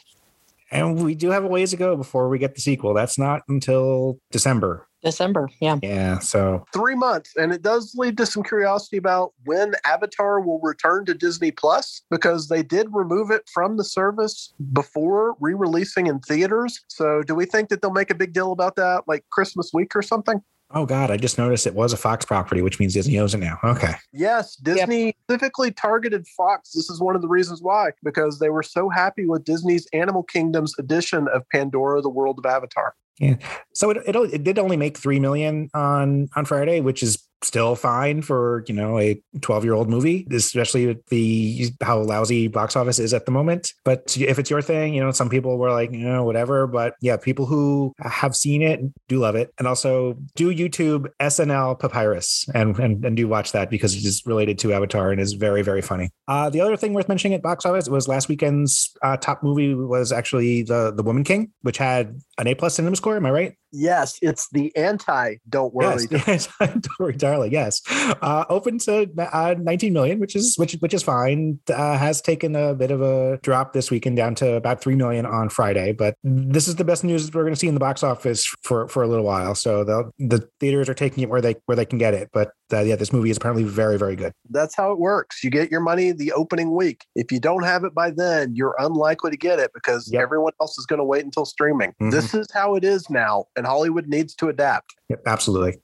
And 0.72 1.04
we 1.04 1.14
do 1.14 1.30
have 1.30 1.44
a 1.44 1.48
ways 1.48 1.70
to 1.70 1.76
go 1.76 1.96
before 1.96 2.28
we 2.28 2.40
get 2.40 2.56
the 2.56 2.60
sequel. 2.60 2.92
That's 2.92 3.18
not 3.18 3.42
until 3.48 4.18
December. 4.32 4.88
December. 5.04 5.48
Yeah. 5.60 5.78
Yeah. 5.82 6.18
So 6.18 6.64
three 6.72 6.94
months. 6.94 7.34
And 7.36 7.52
it 7.52 7.62
does 7.62 7.94
lead 7.94 8.16
to 8.16 8.26
some 8.26 8.42
curiosity 8.42 8.96
about 8.96 9.32
when 9.44 9.74
Avatar 9.84 10.40
will 10.40 10.60
return 10.60 11.04
to 11.06 11.14
Disney 11.14 11.50
Plus 11.50 12.02
because 12.10 12.48
they 12.48 12.62
did 12.62 12.88
remove 12.92 13.30
it 13.30 13.48
from 13.52 13.76
the 13.76 13.84
service 13.84 14.52
before 14.72 15.36
re 15.40 15.54
releasing 15.54 16.06
in 16.06 16.20
theaters. 16.20 16.80
So 16.88 17.22
do 17.22 17.34
we 17.34 17.44
think 17.44 17.68
that 17.68 17.82
they'll 17.82 17.92
make 17.92 18.10
a 18.10 18.14
big 18.14 18.32
deal 18.32 18.52
about 18.52 18.76
that 18.76 19.04
like 19.06 19.24
Christmas 19.30 19.70
week 19.72 19.94
or 19.94 20.02
something? 20.02 20.42
Oh 20.70 20.86
God, 20.86 21.10
I 21.10 21.16
just 21.16 21.38
noticed 21.38 21.66
it 21.66 21.74
was 21.74 21.92
a 21.92 21.96
Fox 21.96 22.24
property, 22.24 22.60
which 22.60 22.80
means 22.80 22.94
Disney 22.94 23.18
owns 23.18 23.34
it 23.34 23.38
now. 23.38 23.58
Okay. 23.62 23.94
Yes, 24.12 24.56
Disney 24.56 25.06
yep. 25.06 25.14
specifically 25.24 25.70
targeted 25.70 26.26
Fox. 26.26 26.72
This 26.72 26.90
is 26.90 27.00
one 27.00 27.14
of 27.14 27.22
the 27.22 27.28
reasons 27.28 27.62
why, 27.62 27.90
because 28.02 28.40
they 28.40 28.48
were 28.48 28.62
so 28.62 28.88
happy 28.88 29.26
with 29.26 29.44
Disney's 29.44 29.86
Animal 29.92 30.24
Kingdom's 30.24 30.76
edition 30.78 31.28
of 31.28 31.48
Pandora: 31.50 32.02
The 32.02 32.08
World 32.08 32.40
of 32.40 32.46
Avatar. 32.46 32.94
Yeah. 33.18 33.36
So 33.74 33.90
it, 33.90 33.98
it, 34.06 34.16
it 34.16 34.44
did 34.44 34.58
only 34.58 34.76
make 34.76 34.98
three 34.98 35.20
million 35.20 35.68
on 35.74 36.28
on 36.34 36.44
Friday, 36.44 36.80
which 36.80 37.02
is 37.02 37.24
still 37.44 37.76
fine 37.76 38.22
for 38.22 38.64
you 38.66 38.74
know 38.74 38.98
a 38.98 39.20
12 39.40 39.64
year 39.64 39.74
old 39.74 39.88
movie 39.88 40.26
especially 40.32 40.96
the 41.08 41.70
how 41.82 41.98
lousy 41.98 42.48
box 42.48 42.74
office 42.74 42.98
is 42.98 43.12
at 43.12 43.26
the 43.26 43.32
moment. 43.32 43.72
But 43.84 44.16
if 44.16 44.38
it's 44.38 44.50
your 44.50 44.62
thing 44.62 44.94
you 44.94 45.02
know 45.04 45.10
some 45.10 45.28
people 45.28 45.58
were 45.58 45.70
like 45.70 45.92
you 45.92 45.98
know 45.98 46.24
whatever. 46.24 46.66
But 46.66 46.94
yeah 47.00 47.16
people 47.16 47.46
who 47.46 47.92
have 47.98 48.34
seen 48.34 48.62
it 48.62 48.80
do 49.08 49.18
love 49.18 49.36
it. 49.36 49.52
And 49.58 49.68
also 49.68 50.16
do 50.34 50.54
youtube 50.54 51.06
snl 51.20 51.78
papyrus 51.78 52.46
and 52.54 52.78
and, 52.78 53.04
and 53.04 53.16
do 53.16 53.28
watch 53.28 53.52
that 53.52 53.70
because 53.70 53.94
it 53.94 54.04
is 54.04 54.22
related 54.26 54.58
to 54.60 54.72
avatar 54.72 55.10
and 55.10 55.20
is 55.20 55.34
very 55.34 55.62
very 55.62 55.82
funny. 55.82 56.10
Uh, 56.26 56.48
the 56.48 56.60
other 56.60 56.76
thing 56.76 56.94
worth 56.94 57.08
mentioning 57.08 57.34
at 57.34 57.42
box 57.42 57.66
office 57.66 57.88
was 57.88 58.08
last 58.08 58.28
weekend's 58.28 58.90
uh, 59.02 59.16
top 59.16 59.42
movie 59.42 59.74
was 59.74 60.12
actually 60.12 60.62
the 60.62 60.92
the 60.94 61.02
woman 61.02 61.24
king 61.24 61.52
which 61.62 61.76
had 61.76 62.18
an 62.38 62.46
a 62.46 62.54
plus 62.54 62.74
cinema 62.74 62.96
score 63.04 63.16
am 63.18 63.26
i 63.26 63.30
right 63.30 63.54
Yes, 63.74 64.18
it's 64.22 64.48
the 64.50 64.74
anti 64.76 65.36
"Don't 65.48 65.74
Worry." 65.74 66.06
Yes, 66.10 66.48
"Don't 66.60 66.86
Worry, 66.98 67.16
Darling." 67.16 67.52
Yes, 67.52 67.82
uh, 68.22 68.44
open 68.48 68.78
to 68.78 69.10
uh, 69.18 69.54
19 69.58 69.92
million, 69.92 70.20
which 70.20 70.36
is 70.36 70.54
which 70.56 70.74
which 70.74 70.94
is 70.94 71.02
fine. 71.02 71.58
Uh, 71.68 71.98
has 71.98 72.20
taken 72.20 72.54
a 72.54 72.74
bit 72.74 72.90
of 72.90 73.02
a 73.02 73.38
drop 73.42 73.72
this 73.72 73.90
weekend, 73.90 74.16
down 74.16 74.34
to 74.36 74.54
about 74.54 74.80
three 74.80 74.94
million 74.94 75.26
on 75.26 75.48
Friday. 75.48 75.92
But 75.92 76.16
this 76.22 76.68
is 76.68 76.76
the 76.76 76.84
best 76.84 77.04
news 77.04 77.32
we're 77.32 77.42
going 77.42 77.54
to 77.54 77.58
see 77.58 77.68
in 77.68 77.74
the 77.74 77.80
box 77.80 78.02
office 78.02 78.46
for 78.62 78.86
for 78.88 79.02
a 79.02 79.08
little 79.08 79.24
while. 79.24 79.54
So 79.54 79.84
the 79.84 80.10
the 80.18 80.48
theaters 80.60 80.88
are 80.88 80.94
taking 80.94 81.22
it 81.22 81.28
where 81.28 81.40
they 81.40 81.56
where 81.66 81.76
they 81.76 81.86
can 81.86 81.98
get 81.98 82.14
it. 82.14 82.30
But 82.32 82.52
uh, 82.72 82.80
yeah, 82.80 82.96
this 82.96 83.12
movie 83.12 83.30
is 83.30 83.36
apparently 83.36 83.64
very 83.64 83.98
very 83.98 84.16
good. 84.16 84.32
That's 84.50 84.76
how 84.76 84.92
it 84.92 84.98
works. 84.98 85.42
You 85.42 85.50
get 85.50 85.70
your 85.70 85.80
money 85.80 86.12
the 86.12 86.32
opening 86.32 86.74
week. 86.74 87.04
If 87.14 87.32
you 87.32 87.40
don't 87.40 87.64
have 87.64 87.84
it 87.84 87.94
by 87.94 88.10
then, 88.10 88.54
you're 88.54 88.76
unlikely 88.78 89.32
to 89.32 89.36
get 89.36 89.58
it 89.58 89.72
because 89.74 90.10
yep. 90.12 90.22
everyone 90.22 90.52
else 90.60 90.78
is 90.78 90.86
going 90.86 90.98
to 90.98 91.04
wait 91.04 91.24
until 91.24 91.44
streaming. 91.44 91.90
Mm-hmm. 91.90 92.10
This 92.10 92.34
is 92.34 92.46
how 92.52 92.74
it 92.74 92.84
is 92.84 93.10
now, 93.10 93.46
and 93.56 93.63
Hollywood 93.64 94.06
needs 94.06 94.34
to 94.36 94.48
adapt. 94.48 94.94
Yep, 95.08 95.22
absolutely 95.26 95.74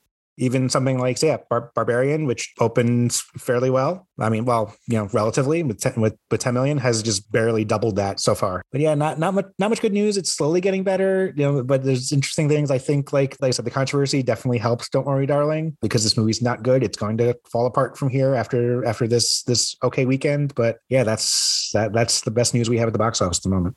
even 0.40 0.70
something 0.70 0.98
like 0.98 1.20
yeah, 1.22 1.36
Bar- 1.50 1.70
Barbarian, 1.74 2.24
which 2.24 2.52
opens 2.58 3.20
fairly 3.36 3.68
well. 3.68 4.08
I 4.18 4.30
mean, 4.30 4.46
well, 4.46 4.74
you 4.88 4.96
know, 4.96 5.08
relatively 5.12 5.62
with 5.62 5.80
10, 5.80 6.00
with 6.00 6.16
with 6.30 6.40
10 6.40 6.54
million 6.54 6.78
has 6.78 7.02
just 7.02 7.30
barely 7.30 7.64
doubled 7.64 7.96
that 7.96 8.20
so 8.20 8.34
far. 8.34 8.62
But 8.72 8.80
yeah, 8.80 8.94
not 8.94 9.18
not 9.18 9.34
much 9.34 9.46
not 9.58 9.68
much 9.68 9.80
good 9.80 9.92
news. 9.92 10.16
It's 10.16 10.32
slowly 10.32 10.60
getting 10.62 10.82
better, 10.82 11.32
you 11.36 11.44
know. 11.44 11.62
But 11.62 11.84
there's 11.84 12.10
interesting 12.10 12.48
things. 12.48 12.70
I 12.70 12.78
think, 12.78 13.12
like 13.12 13.36
like 13.40 13.48
I 13.48 13.52
said, 13.52 13.66
the 13.66 13.70
controversy 13.70 14.22
definitely 14.22 14.58
helps. 14.58 14.88
Don't 14.88 15.06
worry, 15.06 15.26
darling, 15.26 15.76
because 15.82 16.02
this 16.02 16.16
movie's 16.16 16.42
not 16.42 16.62
good. 16.62 16.82
It's 16.82 16.96
going 16.96 17.18
to 17.18 17.36
fall 17.52 17.66
apart 17.66 17.98
from 17.98 18.08
here 18.08 18.34
after 18.34 18.84
after 18.86 19.06
this 19.06 19.42
this 19.42 19.76
okay 19.82 20.06
weekend. 20.06 20.54
But 20.54 20.78
yeah, 20.88 21.04
that's 21.04 21.70
that 21.74 21.92
that's 21.92 22.22
the 22.22 22.30
best 22.30 22.54
news 22.54 22.70
we 22.70 22.78
have 22.78 22.88
at 22.88 22.92
the 22.94 22.98
box 22.98 23.20
office 23.20 23.38
at 23.38 23.42
the 23.42 23.50
moment. 23.50 23.76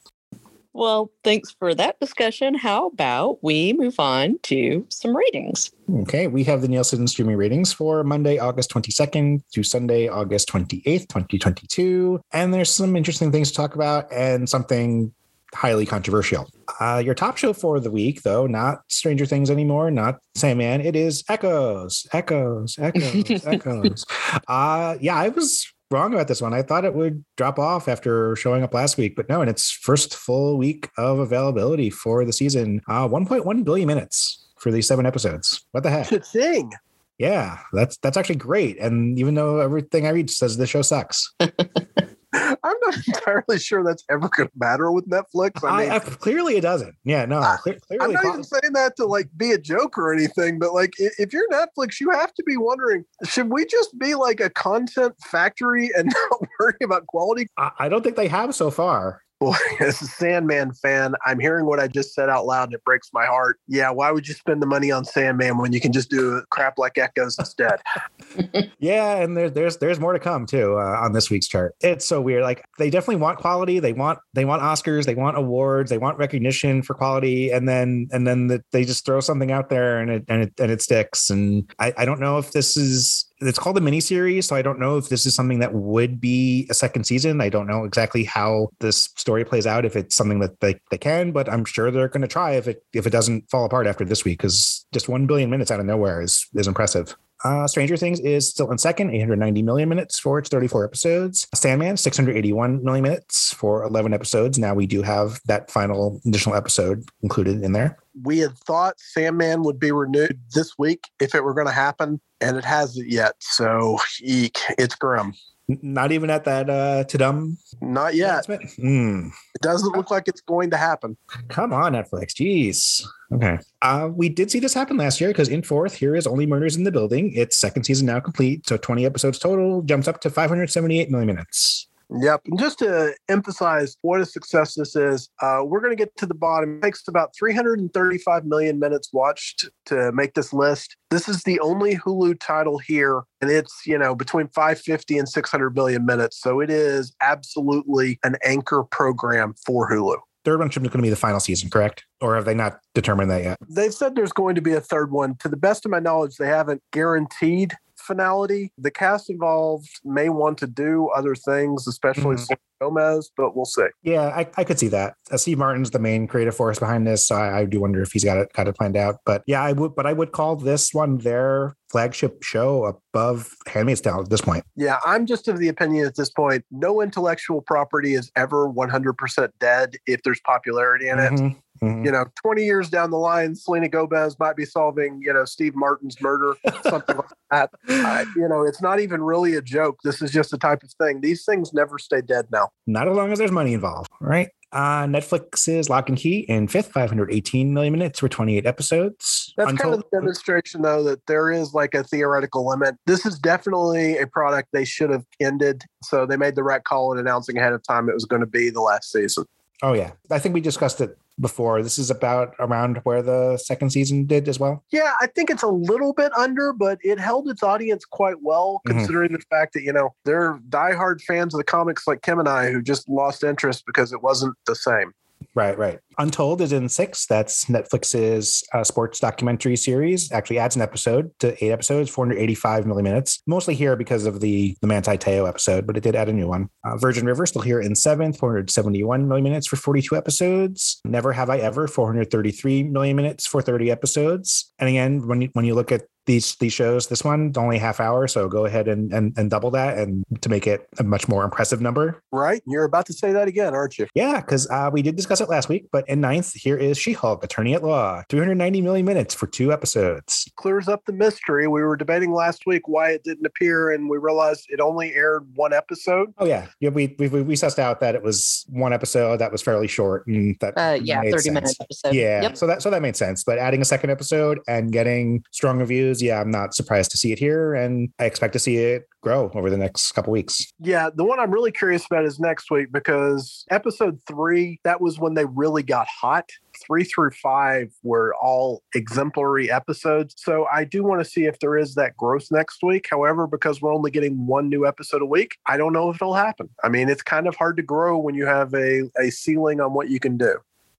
Well, 0.74 1.12
thanks 1.24 1.51
for 1.51 1.75
that 1.75 2.00
discussion. 2.00 2.56
How 2.56 2.88
about 2.88 3.44
we 3.44 3.74
move 3.74 4.00
on 4.00 4.39
to 4.44 4.86
some 4.89 5.15
ratings? 5.15 5.72
Okay, 6.01 6.27
we 6.27 6.44
have 6.46 6.62
the 6.62 6.68
Nielsen 6.68 7.08
streaming 7.08 7.38
ratings 7.38 7.72
for 7.72 8.03
Monday, 8.03 8.39
August 8.39 8.72
22nd 8.72 9.44
to 9.53 9.63
Sunday, 9.63 10.08
August 10.08 10.50
28th, 10.50 11.08
2022. 11.08 12.22
And 12.32 12.53
there's 12.53 12.72
some 12.72 12.96
interesting 12.96 13.32
things 13.32 13.51
to 13.51 13.56
talk 13.56 13.75
about 13.75 14.12
and 14.12 14.50
something 14.50 15.13
highly 15.53 15.86
controversial. 15.86 16.50
Uh, 16.80 17.01
your 17.03 17.13
top 17.13 17.38
show 17.38 17.53
for 17.53 17.80
the 17.80 17.92
week, 17.92 18.24
though, 18.24 18.48
not 18.48 18.80
Stranger 18.88 19.25
Things 19.25 19.51
anymore, 19.51 19.92
not 19.92 20.20
Sandman. 20.36 20.82
It 20.82 20.96
is 20.96 21.24
Echoes, 21.30 22.08
Echoes, 22.12 22.77
Echoes, 22.80 23.46
Echoes. 23.46 24.06
Uh, 24.48 24.98
yeah, 25.00 25.15
I 25.15 25.30
was 25.30 25.72
wrong 25.94 26.14
about 26.14 26.28
this 26.28 26.42
one. 26.42 26.54
I 26.54 26.62
thought 26.62 26.84
it 26.84 26.94
would 26.94 27.24
drop 27.38 27.58
off 27.58 27.88
after 27.88 28.36
showing 28.36 28.64
up 28.64 28.74
last 28.74 28.98
week, 28.98 29.16
but 29.16 29.30
no, 29.30 29.42
in 29.42 29.48
its 29.48 29.72
first 29.72 30.16
full 30.16 30.58
week 30.58 30.90
of 30.98 31.20
availability 31.20 31.90
for 31.90 32.26
the 32.26 32.34
season, 32.34 32.82
uh, 32.90 33.08
1.1 33.08 33.64
billion 33.64 33.88
minutes 33.88 34.50
for 34.58 34.72
these 34.72 34.88
seven 34.88 35.06
episodes. 35.06 35.66
What 35.72 35.84
the 35.84 35.90
heck? 35.90 36.10
Good 36.10 36.26
thing. 36.26 36.72
Yeah, 37.20 37.60
that's 37.72 37.98
that's 37.98 38.18
actually 38.18 38.38
great. 38.38 38.80
And 38.80 39.18
even 39.20 39.36
though 39.36 39.60
everything 39.60 40.08
I 40.08 40.10
read 40.10 40.30
says 40.30 40.58
the 40.58 40.68
show 40.68 40.82
sucks. 40.82 41.34
I'm 42.63 42.75
not 42.86 43.08
entirely 43.08 43.60
sure 43.60 43.84
that's 43.84 44.04
ever 44.10 44.28
going 44.30 44.50
to 44.50 44.54
matter 44.56 44.92
with 44.92 45.08
Netflix. 45.08 45.63
I 45.63 45.70
uh, 45.70 45.78
mean, 45.78 45.92
I, 45.92 45.96
I, 45.96 46.00
clearly 46.00 46.58
it 46.58 46.62
doesn't. 46.62 46.96
Yeah, 47.04 47.25
no. 47.25 47.42
Clear, 47.60 47.78
I'm 48.02 48.12
not 48.12 48.25
even 48.25 48.44
saying 48.44 48.74
that 48.74 48.96
to 48.98 49.06
like 49.06 49.30
be 49.38 49.52
a 49.52 49.58
joke 49.58 49.98
or 49.98 50.12
anything, 50.12 50.58
but 50.58 50.74
like 50.74 50.94
if 50.98 51.32
you're 51.32 51.48
Netflix, 51.50 52.00
you 52.00 52.10
have 52.10 52.34
to 52.34 52.44
be 52.44 52.58
wondering: 52.58 53.06
should 53.25 53.52
we 53.52 53.66
just 53.66 53.98
be 54.00 54.16
like 54.16 54.40
a 54.40 54.50
content 54.50 55.13
factory 55.25 55.92
and 55.96 56.12
not 56.32 56.50
worry 56.60 56.74
about 56.84 57.06
quality? 57.08 57.48
I, 57.58 57.72
I 57.80 57.90
don't 57.90 58.04
think 58.04 58.16
they 58.16 58.28
have 58.28 58.56
so 58.56 58.72
far. 58.72 59.22
Boy, 59.44 59.56
as 59.82 60.02
a 60.02 60.06
Sandman 60.06 60.74
fan, 60.74 61.16
I'm 61.26 61.38
hearing 61.38 61.66
what 61.66 61.78
I 61.78 61.90
just 61.90 62.14
said 62.14 62.30
out 62.30 62.46
loud 62.46 62.70
and 62.70 62.74
it 62.74 62.84
breaks 62.86 63.10
my 63.12 63.26
heart. 63.26 63.60
Yeah, 63.68 63.90
why 63.90 64.10
would 64.12 64.26
you 64.26 64.34
spend 64.34 64.62
the 64.62 64.66
money 64.66 64.90
on 64.90 65.04
Sandman 65.04 65.58
when 65.58 65.74
you 65.74 65.82
can 65.82 65.92
just 65.92 66.10
do 66.10 66.42
crap 66.50 66.78
like 66.78 66.98
Echoes 66.98 67.38
instead? 67.38 67.82
yeah, 68.80 69.18
and 69.18 69.36
there's 69.36 69.52
there's 69.52 69.78
there's 69.78 70.00
more 70.00 70.14
to 70.14 70.20
come 70.20 70.46
too 70.46 70.78
uh, 70.78 71.02
on 71.02 71.12
this 71.12 71.30
week's 71.30 71.48
chart. 71.48 71.76
It's 71.82 72.06
so 72.06 72.22
weird. 72.22 72.44
Like 72.44 72.64
they 72.80 72.90
definitely 72.90 73.18
want 73.18 73.38
quality. 73.38 73.80
They 73.80 73.92
want 73.92 74.20
they 74.34 74.46
want 74.46 74.62
Oscars. 74.62 75.06
They 75.06 75.16
want 75.16 75.38
awards. 75.38 75.90
They 75.90 75.98
want 75.98 76.18
recognition 76.18 76.82
for 76.82 76.94
quality. 76.94 77.52
And 77.52 77.68
then 77.68 78.08
and 78.14 78.26
then 78.26 78.48
the, 78.48 78.64
they 78.72 78.86
just 78.86 79.06
throw 79.06 79.20
something 79.20 79.52
out 79.52 79.70
there 79.70 80.00
and 80.00 80.10
it 80.10 80.26
and 80.30 80.44
it 80.44 80.54
and 80.58 80.72
it 80.72 80.82
sticks. 80.82 81.30
And 81.30 81.70
I, 81.80 81.94
I 81.98 82.06
don't 82.06 82.22
know 82.22 82.38
if 82.38 82.52
this 82.54 82.78
is 82.78 83.26
it's 83.48 83.60
called 83.60 83.78
a 83.78 83.82
miniseries, 83.82 84.46
so 84.46 84.56
I 84.56 84.62
don't 84.62 84.80
know 84.80 84.98
if 84.98 85.10
this 85.10 85.26
is 85.26 85.36
something 85.36 85.60
that 85.60 85.74
would 85.74 86.20
be 86.20 86.68
a 86.70 86.74
second 86.74 87.06
season. 87.06 87.42
I 87.42 87.50
don't 87.50 87.68
know 87.68 87.84
exactly 87.84 88.24
how 88.24 88.70
this 88.80 89.10
story 89.16 89.46
plays 89.46 89.68
out. 89.68 89.86
If 89.86 89.96
it's 89.96 90.16
something 90.16 90.40
that 90.40 90.60
they, 90.60 90.80
they 90.92 90.98
can, 90.98 91.32
but 91.32 91.50
I'm 91.50 91.66
sure 91.66 91.92
they're 91.92 92.08
going 92.08 92.22
to 92.22 92.28
try 92.28 92.52
if 92.52 92.68
it 92.68 92.84
if 92.94 93.06
it 93.06 93.12
doesn't 93.12 93.50
fall 93.50 93.66
apart 93.66 93.88
after 93.88 94.06
this 94.06 94.26
week 94.26 94.40
because 94.40 94.86
just 94.94 95.10
one 95.10 95.28
billion 95.28 95.50
minutes 95.50 95.72
out 95.72 95.80
of 95.80 95.86
nowhere 95.86 96.22
is 96.22 96.48
is 96.54 96.68
impressive. 96.68 97.16
Uh, 97.44 97.68
Stranger 97.68 97.98
Things 97.98 98.20
is 98.22 98.50
still 98.50 98.72
in 98.72 98.78
second, 98.78 99.12
890 99.12 99.62
million 99.64 99.90
minutes 99.90 100.20
for 100.20 100.40
its 100.40 100.50
34 100.50 100.86
episodes. 100.86 101.48
Sandman, 101.54 101.98
681 101.98 102.84
million 102.84 103.04
minutes 103.04 103.54
for 103.54 103.84
11 103.84 104.14
episodes. 104.14 104.58
Now 104.58 104.74
we 104.74 104.88
do 104.88 105.02
have 105.02 105.42
that 105.46 105.70
final 105.70 106.22
additional 106.26 106.56
episode 106.56 107.04
included 107.22 107.62
in 107.62 107.74
there. 107.74 107.98
We 108.24 108.40
had 108.40 108.58
thought 108.58 109.00
Sandman 109.00 109.64
would 109.64 109.80
be 109.80 109.92
renewed 109.92 110.40
this 110.54 110.78
week 110.78 111.06
if 111.20 111.36
it 111.36 111.44
were 111.44 111.54
going 111.54 111.68
to 111.68 111.74
happen, 111.74 112.22
and 112.40 112.58
it 112.58 112.66
hasn't 112.66 113.10
yet. 113.10 113.34
So, 113.40 113.98
eek, 114.22 114.60
it's 114.78 114.96
grim. 114.96 115.34
Not 115.67 116.12
even 116.12 116.29
at 116.29 116.43
that 116.43 116.70
uh 116.70 117.03
Tudum. 117.05 117.58
Not 117.82 118.15
yet. 118.15 118.46
Mm. 118.48 119.27
It 119.27 119.62
doesn't 119.62 119.96
look 119.96 120.12
like 120.12 120.27
it's 120.27 120.41
going 120.41 120.70
to 120.72 120.77
happen. 120.77 121.15
Come 121.48 121.72
on, 121.72 121.93
Netflix. 121.93 122.34
Jeez. 122.34 123.05
Okay. 123.34 123.58
Uh, 123.82 124.10
we 124.13 124.29
did 124.29 124.51
see 124.51 124.60
this 124.60 124.74
happen 124.74 124.98
last 124.98 125.22
year 125.22 125.29
because 125.29 125.50
in 125.50 125.63
fourth, 125.63 125.96
here 125.96 126.15
is 126.15 126.27
Only 126.27 126.46
Murders 126.46 126.75
in 126.75 126.84
the 126.84 126.91
Building. 126.91 127.34
Its 127.34 127.58
second 127.58 127.84
season 127.84 128.08
now 128.08 128.20
complete. 128.20 128.67
So 128.67 128.77
20 128.77 129.05
episodes 129.05 129.39
total, 129.39 129.82
jumps 129.84 130.08
up 130.08 130.20
to 130.22 130.29
578 130.29 131.10
million 131.10 131.27
minutes. 131.27 131.88
Yep. 132.20 132.41
And 132.46 132.60
just 132.60 132.79
to 132.79 133.13
emphasize 133.29 133.98
what 134.01 134.22
a 134.22 134.25
success 134.25 134.75
this 134.75 134.96
is, 134.96 135.29
uh, 135.41 135.62
we're 135.65 135.79
going 135.79 135.96
to 135.96 136.01
get 136.01 136.15
to 136.17 136.25
the 136.25 136.34
bottom. 136.34 136.77
It 136.77 136.84
takes 136.84 137.08
about 137.08 137.36
335 137.38 138.46
million 138.46 138.79
minutes 138.79 139.10
watched 139.12 139.70
to 139.86 140.12
make 140.12 140.34
this 140.34 140.53
list. 140.53 140.96
This 141.10 141.27
is 141.27 141.43
the 141.43 141.60
only 141.60 141.96
Hulu 141.96 142.39
title 142.39 142.77
here, 142.77 143.24
and 143.41 143.50
it's, 143.51 143.82
you 143.86 143.98
know, 143.98 144.15
between 144.15 144.48
550 144.50 145.17
and 145.17 145.29
600 145.29 145.75
million 145.75 146.05
minutes. 146.05 146.39
So 146.39 146.60
it 146.60 146.70
is 146.70 147.15
absolutely 147.22 148.20
an 148.24 148.36
anchor 148.43 148.84
program 148.84 149.55
for 149.65 149.89
Hulu. 149.89 150.17
Third 150.46 150.60
one 150.60 150.70
is 150.70 150.75
going 150.75 150.89
to 150.89 151.01
be 151.01 151.10
the 151.10 151.15
final 151.15 151.39
season, 151.39 151.70
correct? 151.70 152.05
Or 152.20 152.36
have 152.36 152.43
they 152.43 152.53
not 152.53 152.79
determined 152.93 153.32
that 153.32 153.43
yet? 153.43 153.58
They've 153.70 153.93
said 153.93 154.15
there's 154.15 154.34
going 154.34 154.55
to 154.55 154.62
be 154.62 154.74
a 154.74 154.82
third 154.82 155.12
one. 155.12 155.36
To 155.38 155.48
the 155.48 155.55
best 155.55 155.86
of 155.86 155.91
my 155.91 156.00
knowledge, 156.00 156.36
they 156.36 156.48
haven't 156.48 156.84
guaranteed 156.91 157.74
finality. 158.03 158.72
The 158.77 158.91
cast 158.91 159.29
involved 159.29 159.89
may 160.03 160.29
want 160.29 160.57
to 160.60 160.67
do 160.67 161.10
other 161.15 161.36
things, 161.36 161.88
especially 161.88 162.36
mm-hmm. 162.36 162.53
Gomez, 162.81 163.31
but 163.38 163.55
we'll 163.55 163.65
see. 163.65 163.86
Yeah, 164.01 164.27
I, 164.27 164.48
I 164.57 164.63
could 164.63 164.79
see 164.79 164.89
that. 164.89 165.15
Uh, 165.31 165.38
Steve 165.38 165.57
Martin's 165.57 165.91
the 165.91 166.00
main 166.00 166.27
creative 166.27 166.55
force 166.55 166.79
behind 166.79 167.07
this, 167.07 167.25
so 167.25 167.36
I, 167.36 167.60
I, 167.60 167.65
do 167.65 167.79
wonder 167.79 168.01
if 168.01 168.12
he's 168.12 168.24
got 168.24 168.38
it 168.38 168.51
got 168.53 168.67
it 168.67 168.75
planned 168.75 168.98
out. 168.98 169.17
But 169.25 169.43
yeah, 169.48 169.63
I 169.63 169.72
would, 169.72 169.95
but 169.95 170.05
I 170.05 170.13
would 170.13 170.31
call 170.31 170.55
this 170.55 170.93
one 170.93 171.19
their 171.19 171.75
flagship 171.91 172.43
show 172.43 172.86
above 172.86 173.50
Handmaid's 173.67 174.01
Tale 174.01 174.22
at 174.22 174.29
this 174.29 174.41
point. 174.41 174.65
Yeah, 174.75 175.00
I'm 175.05 175.25
just 175.25 175.48
of 175.48 175.60
the 175.60 175.67
opinion 175.69 176.05
at 176.05 176.15
this 176.15 176.29
point, 176.29 176.65
no 176.72 177.01
intellectual 177.01 177.62
property 177.62 178.15
is 178.15 178.31
ever 178.36 178.67
100% 178.67 179.50
dead 179.60 179.95
if 180.07 180.24
there's 180.24 180.41
popularity 180.45 181.07
in 181.07 181.19
it. 181.19 181.55
Mm-hmm. 181.84 182.06
You 182.06 182.12
know, 182.12 182.25
20 182.42 182.63
years 182.63 182.90
down 182.90 183.12
the 183.12 183.18
line, 183.18 183.56
Selena 183.56 183.90
Gomez 183.90 184.40
might 184.40 184.56
be 184.56 184.66
solving, 184.66 185.22
you 185.22 185.34
know, 185.34 185.44
Steve 185.46 185.75
Martin's 185.75 186.20
murder, 186.22 186.56
something 186.84 187.18
like 187.18 187.25
that. 187.52 187.70
Uh, 187.90 188.25
you 188.36 188.48
know, 188.48 188.63
it's 188.63 188.82
not 188.82 189.00
even 189.00 189.22
really 189.22 189.56
a 189.56 189.62
joke. 189.62 190.00
This 190.04 190.22
is 190.22 190.32
just 190.32 190.52
the 190.52 190.58
type 190.58 190.84
of 190.84 190.92
thing. 190.94 191.22
These 191.22 191.44
things 191.46 191.74
never 191.74 191.98
stay 191.98 192.22
dead 192.22 192.48
now. 192.52 192.70
Not 192.88 193.08
as 193.08 193.16
long 193.18 193.32
as 193.32 193.40
there's 193.40 193.52
money 193.52 193.74
involved, 193.74 194.10
right? 194.22 194.50
Uh, 194.72 195.06
Netflix's 195.06 195.88
Lock 195.88 196.10
and 196.10 196.18
Key 196.18 196.40
in 196.50 196.68
fifth, 196.68 196.92
518 196.92 197.74
million 197.74 197.94
minutes 197.94 198.20
for 198.20 198.28
28 198.28 198.66
episodes. 198.66 199.54
That's 199.56 199.70
Untold- 199.70 199.80
kind 199.80 199.94
of 199.94 200.10
the 200.10 200.18
demonstration, 200.18 200.82
though, 200.82 201.04
that 201.04 201.24
there 201.28 201.52
is 201.52 201.74
like 201.75 201.94
a 201.94 202.04
theoretical 202.04 202.68
limit. 202.68 202.96
This 203.06 203.24
is 203.25 203.38
definitely 203.38 204.18
a 204.18 204.25
product 204.25 204.70
they 204.74 204.86
should 204.86 205.12
have 205.12 205.25
ended. 205.40 205.84
So 206.04 206.25
they 206.25 206.38
made 206.38 206.56
the 206.56 206.63
right 206.63 206.84
call 206.84 207.12
in 207.13 207.20
announcing 207.20 207.58
ahead 207.58 207.74
of 207.74 207.84
time 207.84 208.10
it 208.10 208.13
was 208.13 208.25
going 208.25 208.40
to 208.40 208.48
be 208.48 208.72
the 208.72 208.82
last 208.82 209.12
season. 209.12 209.46
Oh, 209.84 209.94
yeah. 209.94 210.13
I 210.32 210.40
think 210.40 210.56
we 210.56 210.62
discussed 210.62 211.02
it 211.02 211.18
before. 211.40 211.82
This 211.82 211.98
is 211.98 212.10
about 212.10 212.56
around 212.60 212.98
where 213.04 213.22
the 213.22 213.58
second 213.58 213.92
season 213.92 214.25
did 214.25 214.48
as 214.48 214.60
well. 214.60 214.84
Yeah, 214.92 215.13
I 215.20 215.28
think 215.28 215.50
it's 215.50 215.63
a 215.63 215.68
little 215.68 216.13
bit 216.13 216.32
under, 216.38 216.74
but 216.74 217.00
it 217.04 217.20
held 217.20 217.50
its 217.50 217.63
audience 217.63 218.06
quite 218.06 218.42
well, 218.42 218.82
mm-hmm. 218.86 218.98
considering 218.98 219.30
mm-hmm. 219.30 219.38
the 219.38 219.56
fact 219.56 219.74
that, 219.74 219.84
you 219.84 219.94
know, 219.94 220.13
they're 220.25 220.60
diehard 220.70 221.22
fans 221.22 221.54
of 221.54 221.58
the 221.58 221.63
comics 221.63 222.08
like 222.08 222.22
Kim 222.22 222.40
and 222.40 222.48
I 222.50 222.72
who 222.72 222.82
just 222.82 223.10
lost 223.10 223.44
interest 223.44 223.84
because 223.86 224.13
it 224.13 224.22
wasn't 224.22 224.56
the 224.66 224.75
same. 224.75 225.13
Right, 225.56 225.78
right. 225.78 226.00
Untold 226.18 226.62
is 226.62 226.72
in 226.72 226.90
six. 226.90 227.26
That's 227.26 227.66
Netflix's 227.66 228.64
uh, 228.74 228.84
sports 228.84 229.20
documentary 229.20 229.76
series. 229.76 230.32
Actually, 230.32 230.60
adds 230.60 230.76
an 230.76 230.82
episode 230.82 231.32
to 231.40 231.64
eight 231.64 231.72
episodes, 231.72 232.10
485 232.10 232.86
million 232.86 233.04
minutes. 233.04 233.42
Mostly 233.48 233.76
here 233.76 233.96
because 233.96 234.26
of 234.26 234.40
the 234.40 234.76
the 234.82 234.88
Manti 234.88 235.18
Te'o 235.18 235.48
episode, 235.48 235.88
but 235.88 235.98
it 235.98 236.04
did 236.04 236.16
add 236.16 236.30
a 236.30 236.34
new 236.34 236.48
one. 236.48 236.70
Uh, 236.84 236.98
Virgin 236.98 237.26
River 237.26 237.46
still 237.46 237.62
here 237.62 237.80
in 237.80 237.96
seventh, 237.96 238.38
471 238.38 239.28
million 239.28 239.44
minutes 239.44 239.68
for 239.68 239.76
42 239.76 240.16
episodes. 240.16 241.02
Never 241.06 241.34
Have 241.34 241.50
I 241.50 241.58
Ever, 241.58 241.88
433 241.88 242.84
million 242.84 243.16
minutes 243.16 243.48
for 243.48 243.62
30 243.62 243.90
episodes. 243.90 244.72
And 244.80 244.90
again, 244.90 245.28
when 245.28 245.42
you, 245.42 245.50
when 245.54 245.66
you 245.66 245.76
look 245.76 245.92
at 245.92 246.04
these 246.25 246.56
these 246.56 246.74
shows. 246.74 247.08
This 247.08 247.24
one 247.24 247.53
only 247.58 247.77
half 247.77 248.00
hour, 248.00 248.27
so 248.27 248.48
go 248.48 248.65
ahead 248.65 248.88
and, 248.88 249.13
and 249.13 249.38
and 249.38 249.50
double 249.50 249.72
that, 249.72 249.98
and 249.98 250.24
to 250.42 250.50
make 250.50 250.68
it 250.68 250.88
a 251.00 251.03
much 251.03 251.27
more 251.27 251.44
impressive 251.44 251.82
number. 251.82 252.22
Right, 252.32 252.62
you're 252.65 252.84
about 252.84 253.06
to 253.08 253.13
say 253.13 253.32
that 253.32 253.48
again, 253.48 253.74
aren't 253.74 253.98
you? 253.98 254.08
Yeah, 254.15 254.42
because 254.42 254.70
uh, 254.70 254.89
we 254.92 255.01
did 255.01 255.15
discuss 255.15 255.42
it 255.42 255.50
last 255.50 255.70
week. 255.70 255.88
But 255.92 256.08
in 256.08 256.22
ninth, 256.22 256.53
here 256.53 256.77
is 256.77 256.98
She-Hulk, 256.98 257.44
Attorney 257.44 257.74
at 257.74 257.84
Law, 257.84 258.24
290 258.30 258.82
million 258.82 259.06
minutes 259.06 259.34
for 259.34 259.48
two 259.48 259.72
episodes. 259.72 260.50
Clears 260.56 260.88
up 260.88 261.06
the 261.06 261.13
mystery. 261.13 261.68
We 261.68 261.84
were 261.84 261.98
debating 261.98 262.32
last 262.32 262.65
week 262.65 262.88
why 262.88 263.12
it 263.12 263.24
didn't 263.24 263.46
appear, 263.46 263.92
and 263.92 264.10
we 264.10 264.18
realized 264.18 264.68
it 264.70 264.80
only 264.80 265.13
aired 265.13 265.48
one 265.56 265.74
episode. 265.74 266.34
Oh 266.38 266.46
yeah, 266.46 266.68
yeah. 266.80 266.89
We 266.89 267.15
we 267.20 267.27
we 267.27 267.56
sussed 267.56 267.80
out 267.80 268.00
that 268.00 268.15
it 268.15 268.24
was 268.24 268.65
one 268.70 268.94
episode 268.94 269.38
that 269.38 269.51
was 269.51 269.62
fairly 269.62 269.88
short, 269.88 270.25
and 270.27 270.58
that 270.60 270.74
uh, 270.77 271.00
yeah, 271.01 271.22
30 271.22 271.32
sense. 271.32 271.48
minute 271.51 271.75
episode. 271.82 272.13
Yeah, 272.13 272.42
yep. 272.44 272.58
so 272.58 272.68
that 272.68 272.82
so 272.82 272.89
that 272.89 273.01
made 273.01 273.15
sense. 273.15 273.44
But 273.44 273.58
adding 273.58 273.82
a 273.82 273.86
second 273.86 274.10
episode 274.10 274.60
and 274.68 274.92
getting 274.92 275.44
strong 275.51 275.80
reviews, 275.80 276.12
yeah, 276.22 276.39
I'm 276.39 276.51
not 276.51 276.74
surprised 276.74 276.93
surprised 276.93 277.12
to 277.12 277.17
see 277.17 277.32
it 277.32 277.39
here, 277.39 277.74
and 277.74 278.10
I 278.20 278.25
expect 278.25 278.53
to 278.53 278.60
see 278.60 278.77
it 278.77 279.08
grow 279.22 279.51
over 279.55 279.70
the 279.70 279.77
next 279.77 280.12
couple 280.12 280.32
weeks. 280.32 280.72
Yeah, 280.79 281.10
the 281.13 281.24
one 281.24 281.39
I'm 281.39 281.51
really 281.51 281.72
curious 281.72 282.05
about 282.05 282.25
is 282.25 282.39
next 282.39 282.70
week 282.70 282.91
because 282.91 283.65
episode 283.72 284.20
three, 284.27 284.79
that 284.84 285.01
was 285.01 285.20
when 285.20 285.34
they 285.34 285.46
really 285.46 285.84
got 285.84 286.08
hot. 286.08 286.50
Three 286.86 287.03
through 287.03 287.32
five 287.32 287.93
were 288.03 288.34
all 288.41 288.82
exemplary 288.96 289.72
episodes. 289.72 290.36
So 290.38 290.65
I 290.74 290.84
do 290.84 291.03
want 291.03 291.24
to 291.24 291.25
see 291.29 291.46
if 291.46 291.60
there 291.60 291.77
is 291.77 291.96
that 291.96 292.17
growth 292.17 292.48
next 292.51 292.84
week. 292.84 293.08
However, 293.10 293.48
because 293.48 293.82
we're 293.82 293.93
only 293.93 294.12
getting 294.12 294.46
one 294.48 294.70
new 294.70 294.86
episode 294.86 295.22
a 295.22 295.25
week, 295.25 295.58
I 295.67 295.77
don't 295.77 295.93
know 295.93 296.10
if 296.10 296.15
it'll 296.17 296.34
happen. 296.34 296.70
I 296.84 296.89
mean, 296.89 297.10
it's 297.10 297.22
kind 297.22 297.48
of 297.48 297.55
hard 297.55 297.77
to 297.77 297.84
grow 297.84 298.17
when 298.17 298.36
you 298.36 298.46
have 298.46 298.74
a, 298.74 299.10
a 299.17 299.29
ceiling 299.29 299.79
on 299.79 299.93
what 299.93 300.10
you 300.10 300.20
can 300.20 300.38
do. 300.38 300.58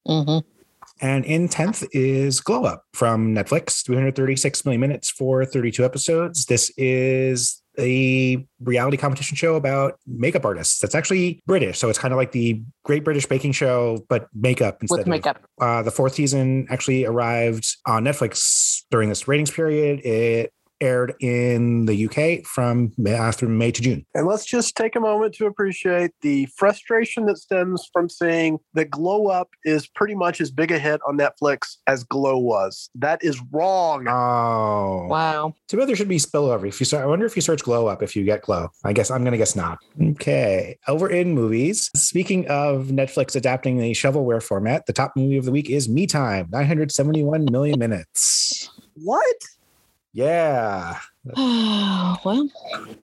Mm-hmm. 0.08 0.48
And 1.00 1.24
in 1.24 1.48
10th 1.48 1.86
is 1.92 2.40
Glow 2.40 2.64
Up 2.64 2.84
from 2.92 3.34
Netflix, 3.34 3.84
336 3.84 4.64
million 4.64 4.80
minutes 4.80 5.10
for 5.10 5.44
32 5.44 5.84
episodes. 5.84 6.46
This 6.46 6.72
is 6.76 7.62
a 7.78 8.46
reality 8.60 8.96
competition 8.96 9.36
show 9.36 9.56
about 9.56 9.98
makeup 10.06 10.44
artists. 10.44 10.78
That's 10.78 10.94
actually 10.94 11.42
British. 11.46 11.78
So 11.78 11.88
it's 11.88 11.98
kind 11.98 12.12
of 12.12 12.18
like 12.18 12.32
the 12.32 12.62
Great 12.84 13.04
British 13.04 13.26
Baking 13.26 13.52
Show, 13.52 14.04
but 14.08 14.28
makeup 14.34 14.78
instead 14.80 14.98
With 14.98 15.06
makeup. 15.08 15.44
Of, 15.60 15.66
uh, 15.66 15.82
the 15.82 15.90
fourth 15.90 16.14
season 16.14 16.66
actually 16.70 17.04
arrived 17.04 17.66
on 17.86 18.04
Netflix 18.04 18.82
during 18.90 19.08
this 19.08 19.26
ratings 19.26 19.50
period. 19.50 20.00
It 20.04 20.52
aired 20.84 21.14
in 21.20 21.86
the 21.86 22.06
UK 22.06 22.46
from 22.46 22.92
uh, 23.08 23.32
through 23.32 23.48
May 23.48 23.72
to 23.72 23.82
June. 23.82 24.04
And 24.14 24.26
let's 24.26 24.44
just 24.44 24.76
take 24.76 24.96
a 24.96 25.00
moment 25.00 25.34
to 25.34 25.46
appreciate 25.46 26.12
the 26.20 26.46
frustration 26.56 27.26
that 27.26 27.38
stems 27.38 27.88
from 27.92 28.08
seeing 28.08 28.58
that 28.74 28.90
Glow 28.90 29.28
Up 29.28 29.48
is 29.64 29.86
pretty 29.88 30.14
much 30.14 30.40
as 30.40 30.50
big 30.50 30.70
a 30.70 30.78
hit 30.78 31.00
on 31.06 31.16
Netflix 31.16 31.76
as 31.86 32.04
Glow 32.04 32.38
was. 32.38 32.90
That 32.94 33.24
is 33.24 33.40
wrong. 33.50 34.06
Oh, 34.08 35.06
wow. 35.08 35.54
Too 35.68 35.78
bad 35.78 35.88
there 35.88 35.96
should 35.96 36.08
be 36.08 36.18
spillover. 36.18 36.68
If 36.68 36.80
you 36.80 36.86
start, 36.86 37.04
I 37.04 37.06
wonder 37.06 37.26
if 37.26 37.36
you 37.36 37.42
search 37.42 37.62
Glow 37.62 37.86
Up 37.86 38.02
if 38.02 38.14
you 38.14 38.24
get 38.24 38.42
Glow. 38.42 38.68
I 38.84 38.92
guess 38.92 39.10
I'm 39.10 39.24
gonna 39.24 39.38
guess 39.38 39.56
not. 39.56 39.78
Okay, 40.00 40.78
over 40.86 41.08
in 41.08 41.32
movies. 41.32 41.90
Speaking 41.96 42.46
of 42.48 42.88
Netflix 42.88 43.34
adapting 43.34 43.78
the 43.78 43.92
shovelware 43.92 44.42
format, 44.42 44.86
the 44.86 44.92
top 44.92 45.12
movie 45.16 45.36
of 45.36 45.44
the 45.44 45.52
week 45.52 45.70
is 45.70 45.88
Me 45.88 46.06
Time, 46.06 46.48
971 46.50 47.46
million 47.50 47.78
minutes. 47.78 48.70
What? 48.94 49.36
Yeah. 50.14 50.98
well, 51.36 52.48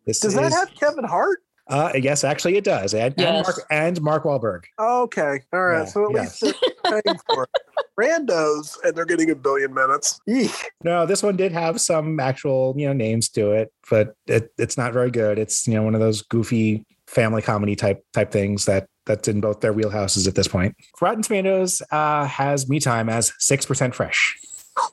this 0.06 0.20
does 0.20 0.34
is, 0.34 0.40
that 0.40 0.52
have 0.52 0.74
Kevin 0.76 1.04
Hart? 1.04 1.44
Uh, 1.68 1.92
yes, 1.96 2.24
actually, 2.24 2.58
it 2.58 2.64
does, 2.64 2.94
and, 2.94 3.14
Yes. 3.18 3.28
and, 3.30 3.44
Mark, 3.44 3.68
and 3.70 4.02
Mark 4.02 4.24
Wahlberg. 4.24 4.64
Okay, 4.80 5.40
all 5.54 5.64
right. 5.64 5.80
Yeah, 5.80 5.86
so 5.86 6.06
at 6.10 6.16
yes. 6.16 6.42
least 6.42 6.66
they're 6.84 7.02
paying 7.02 7.18
for 7.34 7.44
it. 7.44 7.50
Randos, 8.00 8.78
and 8.84 8.96
they're 8.96 9.06
getting 9.06 9.30
a 9.30 9.36
billion 9.36 9.74
minutes. 9.74 10.20
Eek. 10.28 10.72
No, 10.84 11.06
this 11.06 11.22
one 11.22 11.38
did 11.38 11.52
have 11.52 11.80
some 11.80 12.20
actual, 12.20 12.74
you 12.78 12.88
know, 12.88 12.94
names 12.94 13.30
to 13.30 13.52
it, 13.52 13.72
but 13.90 14.16
it, 14.28 14.52
it's 14.58 14.78
not 14.78 14.92
very 14.92 15.12
good. 15.12 15.38
It's 15.38 15.68
you 15.68 15.76
know 15.76 15.84
one 15.84 15.94
of 15.94 16.02
those 16.02 16.24
goofy 16.24 16.86
family 17.08 17.42
comedy 17.42 17.76
type 17.76 18.04
type 18.14 18.32
things 18.32 18.66
that 18.66 18.88
that's 19.06 19.28
in 19.28 19.42
both 19.42 19.62
their 19.62 19.74
wheelhouses 19.74 20.28
at 20.28 20.36
this 20.36 20.48
point. 20.48 20.76
Rotten 21.00 21.22
Tomatoes 21.22 21.82
uh, 21.92 22.26
has 22.26 22.70
Me 22.70 22.80
Time 22.80 23.08
as 23.08 23.34
six 23.38 23.66
percent 23.66 23.94
fresh. 23.94 24.38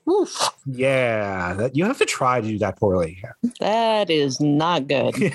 Oof, 0.09 0.51
Yeah, 0.67 1.55
that, 1.55 1.77
you 1.77 1.85
have 1.85 1.99
to 1.99 2.05
try 2.05 2.41
to 2.41 2.47
do 2.47 2.59
that 2.59 2.79
poorly. 2.79 3.23
that 3.61 4.11
is 4.11 4.41
not 4.41 4.89
good. 4.89 5.15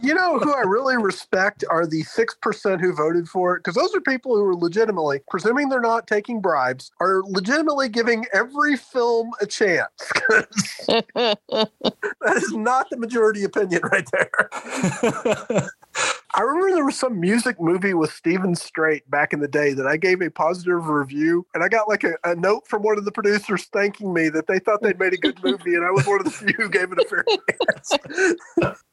You 0.00 0.14
know 0.14 0.38
who 0.38 0.54
I 0.54 0.60
really 0.60 0.96
respect 0.96 1.64
are 1.68 1.86
the 1.86 2.02
six 2.02 2.34
percent 2.40 2.80
who 2.80 2.92
voted 2.94 3.28
for 3.28 3.56
it 3.56 3.60
because 3.60 3.74
those 3.74 3.94
are 3.94 4.00
people 4.00 4.36
who 4.36 4.44
are 4.44 4.54
legitimately, 4.54 5.20
presuming 5.28 5.68
they're 5.68 5.80
not 5.80 6.06
taking 6.06 6.40
bribes, 6.40 6.90
are 7.00 7.22
legitimately 7.26 7.88
giving 7.88 8.24
every 8.32 8.76
film 8.76 9.30
a 9.40 9.46
chance. 9.46 9.90
that 10.86 11.38
is 12.36 12.52
not 12.52 12.88
the 12.90 12.96
majority 12.96 13.44
opinion 13.44 13.82
right 13.90 14.08
there. 14.12 15.68
I 16.34 16.42
remember 16.42 16.74
there 16.74 16.84
was 16.84 16.98
some 16.98 17.18
music 17.18 17.58
movie 17.58 17.94
with 17.94 18.12
Steven 18.12 18.54
Strait 18.54 19.08
back 19.10 19.32
in 19.32 19.40
the 19.40 19.48
day 19.48 19.72
that 19.72 19.86
I 19.86 19.96
gave 19.96 20.20
a 20.20 20.30
positive 20.30 20.88
review, 20.88 21.46
and 21.54 21.64
I 21.64 21.68
got 21.68 21.88
like 21.88 22.04
a, 22.04 22.14
a 22.22 22.34
note 22.34 22.68
from 22.68 22.82
one 22.82 22.98
of 22.98 23.06
the 23.06 23.12
producers 23.12 23.64
thanking 23.72 24.12
me 24.12 24.28
that 24.28 24.46
they 24.46 24.58
thought 24.58 24.82
they'd 24.82 24.98
made 24.98 25.14
a 25.14 25.16
good 25.16 25.42
movie, 25.42 25.74
and 25.74 25.84
I 25.84 25.90
was 25.90 26.06
one 26.06 26.18
of 26.18 26.24
the 26.24 26.30
few 26.30 26.52
who 26.54 26.68
gave 26.68 26.92
it 26.92 26.98
a 26.98 27.06
fair 27.08 27.24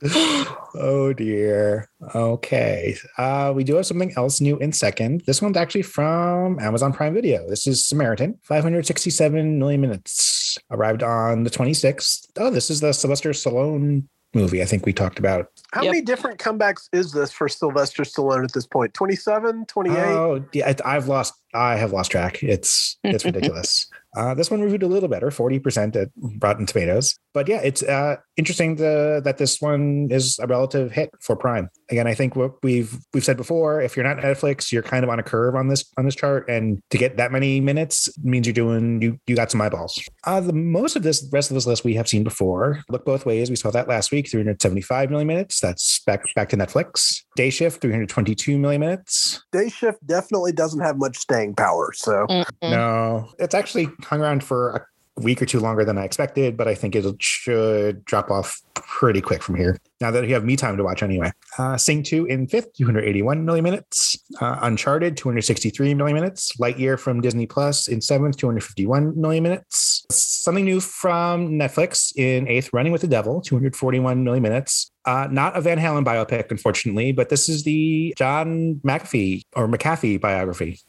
chance. 0.01 0.48
oh 0.75 1.12
dear. 1.12 1.89
Okay. 2.13 2.96
Uh, 3.18 3.51
we 3.54 3.65
do 3.65 3.75
have 3.75 3.86
something 3.86 4.13
else 4.15 4.39
new 4.39 4.58
in 4.60 4.72
second. 4.72 5.24
This 5.27 5.42
one's 5.42 5.58
actually 5.58 5.82
from 5.82 6.58
Amazon 6.60 6.94
Prime 6.94 7.13
Video. 7.13 7.48
This 7.50 7.68
is 7.68 7.86
Samaritan, 7.86 8.39
567 8.44 9.60
million 9.60 9.82
minutes. 9.82 10.58
Arrived 10.72 11.04
on 11.04 11.44
the 11.44 11.50
26th. 11.50 12.27
Oh, 12.38 12.50
this 12.50 12.70
is 12.70 12.80
the 12.80 12.94
Sylvester 12.94 13.32
Stallone 13.32 14.06
movie 14.36 14.62
I 14.62 14.65
think 14.65 14.86
we 14.86 14.94
talked 14.94 15.18
about. 15.18 15.50
How 15.72 15.82
Yep. 15.82 15.92
many 15.92 16.01
different 16.04 16.39
comebacks 16.39 16.89
is 16.94 17.12
this 17.13 17.32
for 17.32 17.48
Sylvester 17.50 18.04
Stallone 18.04 18.44
at 18.44 18.54
this 18.54 18.68
point? 18.68 18.94
27, 18.94 19.65
28? 19.65 19.98
Oh, 19.98 20.46
yeah, 20.54 20.74
I- 20.86 20.96
I've 20.96 21.08
lost. 21.08 21.34
I 21.54 21.77
have 21.77 21.94
lost 21.94 22.12
track. 22.12 22.44
It's 22.44 22.98
it's 23.04 23.24
ridiculous. 23.25 23.88
Uh, 24.15 24.34
this 24.34 24.50
one 24.51 24.62
reviewed 24.62 24.84
a 24.84 24.88
little 24.88 25.10
better, 25.10 25.31
forty 25.31 25.60
percent 25.60 25.95
at 25.95 26.10
Rotten 26.41 26.65
Tomatoes. 26.65 27.17
But 27.34 27.48
yeah, 27.48 27.60
it's 27.62 27.84
uh, 27.84 28.15
interesting 28.38 28.77
to, 28.77 29.22
that 29.24 29.38
this 29.38 29.60
one 29.60 30.07
is 30.10 30.39
a 30.39 30.48
relative 30.48 30.91
hit 30.91 31.10
for 31.19 31.36
Prime. 31.36 31.69
Again, 31.89 32.07
I 32.07 32.13
think 32.13 32.36
what 32.36 32.53
we've 32.63 32.98
we've 33.13 33.25
said 33.25 33.38
before, 33.38 33.81
if 33.81 33.95
you're 33.95 34.05
not 34.05 34.17
Netflix, 34.17 34.72
you're 34.72 34.84
kind 34.84 35.03
of 35.03 35.10
on 35.10 35.19
a 35.19 35.24
curve 35.24 35.55
on 35.55 35.67
this 35.67 35.86
on 35.98 36.05
this 36.05 36.15
chart, 36.15 36.50
and 36.50 36.79
to 36.89 36.98
get 36.98 37.17
that 37.17 37.31
many 37.31 37.60
minutes 37.60 38.10
means 38.24 38.48
you're 38.48 38.53
doing 38.53 39.01
you 39.01 39.19
you 39.27 39.36
got 39.36 39.51
some 39.51 39.62
eyeballs. 39.62 40.01
Uh, 40.25 40.39
the 40.39 40.53
most 40.53 40.95
of 40.95 41.03
this 41.03 41.27
rest 41.31 41.51
of 41.51 41.55
this 41.55 41.67
list 41.67 41.84
we 41.84 41.95
have 41.95 42.07
seen 42.07 42.24
before. 42.24 42.84
Look 42.89 43.05
both 43.05 43.25
ways. 43.25 43.50
We 43.50 43.55
saw 43.55 43.72
that 43.72 43.88
last 43.88 44.12
week, 44.12 44.29
375 44.29 45.10
million 45.10 45.27
minutes. 45.27 45.60
That's 45.60 46.00
back 46.05 46.24
back 46.36 46.50
to 46.50 46.57
Netflix. 46.57 47.22
Day 47.36 47.50
Shift, 47.50 47.81
322 47.81 48.57
million 48.57 48.79
minutes. 48.79 49.43
Day 49.51 49.69
shift 49.69 50.05
definitely 50.07 50.53
doesn't 50.53 50.79
have 50.79 50.98
much 50.98 51.17
staying 51.17 51.55
power. 51.55 51.91
So 51.93 52.25
Mm-mm. 52.29 52.45
No, 52.62 53.29
it's 53.39 53.53
actually 53.53 53.89
hung 54.06 54.22
around 54.22 54.44
for 54.44 54.70
a 55.18 55.22
week 55.22 55.42
or 55.42 55.46
two 55.46 55.60
longer 55.60 55.86
than 55.86 55.98
I 55.98 56.04
expected, 56.04 56.58
but 56.58 56.68
I 56.68 56.76
think 56.76 56.96
it 56.96 57.06
should 57.22 58.04
drop 58.06 58.30
off 58.30 58.62
pretty 58.74 59.22
quick 59.22 59.42
from 59.42 59.56
here. 59.56 59.78
Now 60.02 60.12
that 60.12 60.28
you 60.28 60.34
have 60.34 60.44
me 60.44 60.56
time 60.56 60.76
to 60.78 60.84
watch 60.84 61.04
anyway. 61.04 61.32
Uh, 61.58 61.78
Sing 61.78 62.04
2 62.04 62.26
in 62.26 62.48
fifth, 62.48 62.74
281 62.74 63.46
million 63.46 63.64
minutes. 63.64 64.18
Uh, 64.42 64.60
Uncharted, 64.62 65.16
263 65.16 65.94
million 65.94 66.16
minutes. 66.16 66.58
Lightyear 66.58 67.00
from 67.00 67.22
Disney 67.22 67.46
Plus 67.46 67.88
in 67.88 68.02
seventh, 68.02 68.38
251 68.38 69.20
million 69.20 69.44
minutes. 69.44 70.06
Something 70.12 70.66
new 70.66 70.82
from 70.82 71.52
Netflix 71.52 72.16
in 72.18 72.48
eighth, 72.48 72.72
Running 72.74 72.92
with 72.92 73.02
the 73.02 73.08
Devil, 73.08 73.42
241 73.42 74.24
million 74.24 74.44
minutes. 74.44 74.92
Uh, 75.06 75.28
not 75.32 75.56
a 75.56 75.62
Van 75.62 75.78
Halen 75.78 76.04
biopic, 76.04 76.52
unfortunately, 76.52 77.12
but 77.12 77.30
this 77.30 77.48
is 77.48 77.64
the 77.64 78.14
John 78.18 78.82
McAfee 78.84 79.44
or 79.56 79.68
McAfee 79.68 80.20
biography. 80.20 80.80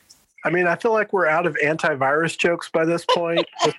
I 0.47 0.50
mean, 0.50 0.69
I 0.69 0.76
feel 0.76 0.93
like 0.93 1.12
we're 1.12 1.26
out 1.26 1.45
of 1.45 1.57
antivirus 1.57 2.38
jokes 2.38 2.71
by 2.71 2.85
this 2.85 3.05
point. 3.05 3.47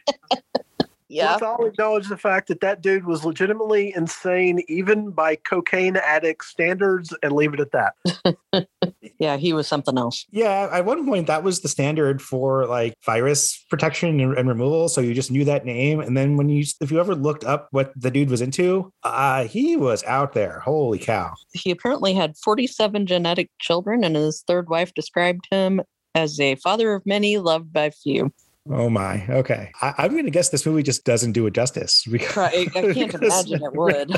Yeah. 1.09 1.31
Let's 1.31 1.41
all 1.41 1.65
acknowledge 1.65 2.09
the 2.09 2.17
fact 2.17 2.49
that 2.49 2.59
that 2.61 2.81
dude 2.81 3.05
was 3.05 3.23
legitimately 3.23 3.93
insane, 3.95 4.61
even 4.67 5.11
by 5.11 5.37
cocaine 5.37 5.95
addict 5.95 6.43
standards, 6.43 7.15
and 7.23 7.31
leave 7.31 7.53
it 7.53 7.59
at 7.59 7.71
that. 7.71 8.67
Yeah, 9.19 9.37
he 9.37 9.51
was 9.51 9.67
something 9.67 9.97
else. 9.97 10.27
Yeah, 10.29 10.69
at 10.71 10.85
one 10.85 11.03
point 11.03 11.25
that 11.25 11.43
was 11.43 11.61
the 11.61 11.67
standard 11.67 12.21
for 12.21 12.67
like 12.67 12.93
virus 13.03 13.65
protection 13.67 14.19
and, 14.19 14.37
and 14.37 14.47
removal. 14.47 14.89
So 14.89 15.01
you 15.01 15.15
just 15.15 15.31
knew 15.31 15.43
that 15.45 15.65
name, 15.65 15.99
and 15.99 16.15
then 16.15 16.37
when 16.37 16.49
you, 16.49 16.63
if 16.81 16.91
you 16.91 16.99
ever 16.99 17.15
looked 17.15 17.43
up 17.43 17.67
what 17.71 17.91
the 17.95 18.11
dude 18.11 18.29
was 18.29 18.41
into, 18.41 18.91
uh, 19.01 19.45
he 19.45 19.75
was 19.75 20.03
out 20.03 20.33
there. 20.33 20.59
Holy 20.59 20.99
cow! 20.99 21.33
He 21.51 21.71
apparently 21.71 22.13
had 22.13 22.37
47 22.37 23.07
genetic 23.07 23.49
children, 23.59 24.03
and 24.03 24.15
his 24.15 24.43
third 24.45 24.69
wife 24.69 24.93
described 24.93 25.47
him 25.49 25.81
as 26.17 26.39
a 26.39 26.55
father 26.55 26.93
of 26.93 27.05
many, 27.05 27.37
loved 27.37 27.71
by 27.71 27.89
few. 27.91 28.33
Oh 28.69 28.89
my. 28.89 29.25
Okay, 29.29 29.71
I, 29.81 29.93
I'm 29.99 30.11
going 30.11 30.25
to 30.25 30.31
guess 30.31 30.49
this 30.49 30.65
movie 30.65 30.83
just 30.83 31.05
doesn't 31.05 31.31
do 31.31 31.45
it 31.47 31.53
justice. 31.53 32.03
because- 32.11 32.37
I, 32.37 32.67
I 32.75 32.93
can't 32.93 33.11
because- 33.11 33.21
imagine 33.49 33.61
it 33.63 33.73
would. 33.73 34.11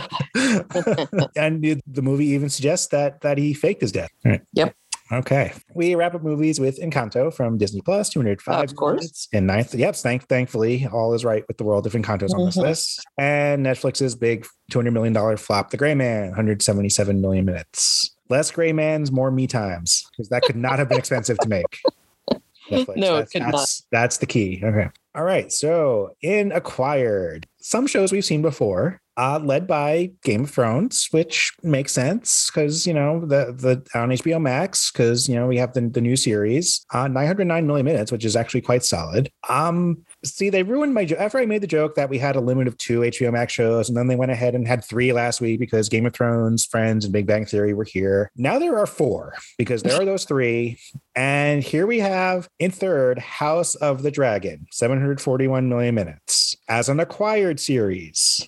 and 1.36 1.62
the- 1.62 1.80
the 1.86 2.02
movie 2.02 2.28
even 2.28 2.50
suggests 2.50 2.88
that 2.88 3.22
that 3.22 3.38
he 3.38 3.54
faked 3.54 3.82
his 3.82 3.92
death. 3.92 4.10
All 4.26 4.32
right. 4.32 4.42
Yep. 4.54 4.74
Okay. 5.12 5.54
We 5.74 5.96
wrap 5.96 6.14
up 6.14 6.22
movies 6.24 6.60
with 6.60 6.80
Encanto 6.80 7.34
from 7.34 7.58
Disney 7.58 7.82
Plus, 7.82 8.10
205 8.10 8.70
Of 8.70 8.76
course. 8.76 9.00
minutes 9.02 9.28
in 9.32 9.46
ninth. 9.48 9.74
Yep. 9.74 9.96
Thank, 9.96 10.28
thankfully, 10.28 10.88
all 10.92 11.14
is 11.14 11.26
right 11.26 11.44
with 11.48 11.58
the 11.58 11.64
world 11.64 11.88
of 11.88 11.94
Encantos 11.94 12.32
on 12.34 12.46
this 12.46 12.58
Mhm. 12.58 12.62
list. 12.62 13.06
And 13.18 13.66
Netflix's 13.66 14.14
big 14.16 14.46
$200 14.72 14.94
million 14.94 15.38
flop, 15.38 15.72
The 15.72 15.78
Gray 15.78 15.96
Man, 15.96 16.28
177 16.30 17.22
million 17.22 17.46
minutes. 17.46 18.16
Less 18.30 18.52
Gray 18.52 18.72
Mans, 18.72 19.12
more 19.12 19.32
me 19.32 19.48
times, 19.48 20.06
because 20.12 20.30
that 20.30 20.44
could 20.44 20.56
not 20.56 20.78
have 20.78 20.88
been 20.90 21.00
expensive 21.00 21.40
to 21.40 21.50
make. 21.50 21.66
Netflix. 22.70 22.98
No, 22.98 23.16
it 23.16 23.20
that's, 23.22 23.32
could 23.32 23.42
not. 23.42 23.52
that's, 23.54 23.88
that's 23.92 24.18
the 24.18 24.28
key. 24.28 24.62
Okay. 24.64 24.90
All 25.16 25.24
right. 25.24 25.52
So 25.52 26.12
in 26.22 26.52
acquired, 26.52 27.48
some 27.60 27.88
shows 27.88 28.12
we've 28.12 28.24
seen 28.24 28.44
before, 28.44 29.02
uh, 29.20 29.38
led 29.44 29.68
by 29.68 30.10
Game 30.24 30.46
of 30.46 30.50
Thrones, 30.50 31.10
which 31.12 31.52
makes 31.62 31.92
sense 31.92 32.50
because 32.50 32.88
you 32.88 32.94
know 32.94 33.20
the 33.20 33.54
the 33.54 33.86
on 34.00 34.10
HBO 34.10 34.42
Max 34.42 34.92
because 34.92 35.28
you 35.28 35.36
know 35.36 35.46
we 35.46 35.58
have 35.58 35.74
the, 35.74 35.82
the 35.82 36.00
new 36.00 36.16
series, 36.16 36.86
uh, 36.94 37.10
909 37.10 37.68
million 37.68 37.86
minutes, 37.86 38.14
which 38.14 38.24
is 38.24 38.38
actually 38.38 38.62
quite 38.62 38.86
solid. 38.86 39.30
Um, 39.50 40.06
see, 40.24 40.50
they 40.50 40.64
ruined 40.64 40.94
my 40.94 41.04
joke 41.04 41.20
after 41.20 41.38
I 41.38 41.46
made 41.46 41.62
the 41.62 41.68
joke 41.68 41.96
that 41.96 42.10
we 42.10 42.18
had 42.18 42.38
a 42.38 42.40
limit 42.40 42.70
of 42.70 42.78
two 42.78 43.02
HBO 43.02 43.34
Max 43.34 43.52
shows, 43.52 43.90
and 43.90 43.98
then 43.98 44.08
they 44.08 44.16
went 44.16 44.32
ahead 44.32 44.56
and 44.56 44.66
had 44.66 44.86
three 44.86 45.12
last 45.12 45.42
week 45.42 45.60
because 45.60 45.90
Game 45.90 46.06
of 46.06 46.14
Thrones, 46.14 46.66
Friends, 46.66 47.04
and 47.04 47.12
Big 47.12 47.28
Bang 47.28 47.46
Theory 47.46 47.74
were 47.74 47.84
here. 47.84 48.32
Now 48.38 48.58
there 48.58 48.80
are 48.80 48.88
four 48.88 49.36
because 49.58 49.84
there 49.84 50.02
are 50.02 50.06
those 50.06 50.24
three, 50.24 50.80
and 51.14 51.62
here 51.62 51.86
we 51.86 52.00
have 52.00 52.48
in 52.58 52.72
third 52.72 53.20
House 53.20 53.76
of 53.76 54.02
the 54.02 54.12
Dragon, 54.12 54.66
741 54.72 55.68
million 55.68 55.94
minutes 55.94 56.56
as 56.70 56.88
an 56.88 57.02
acquired 57.02 57.60
series. 57.60 58.48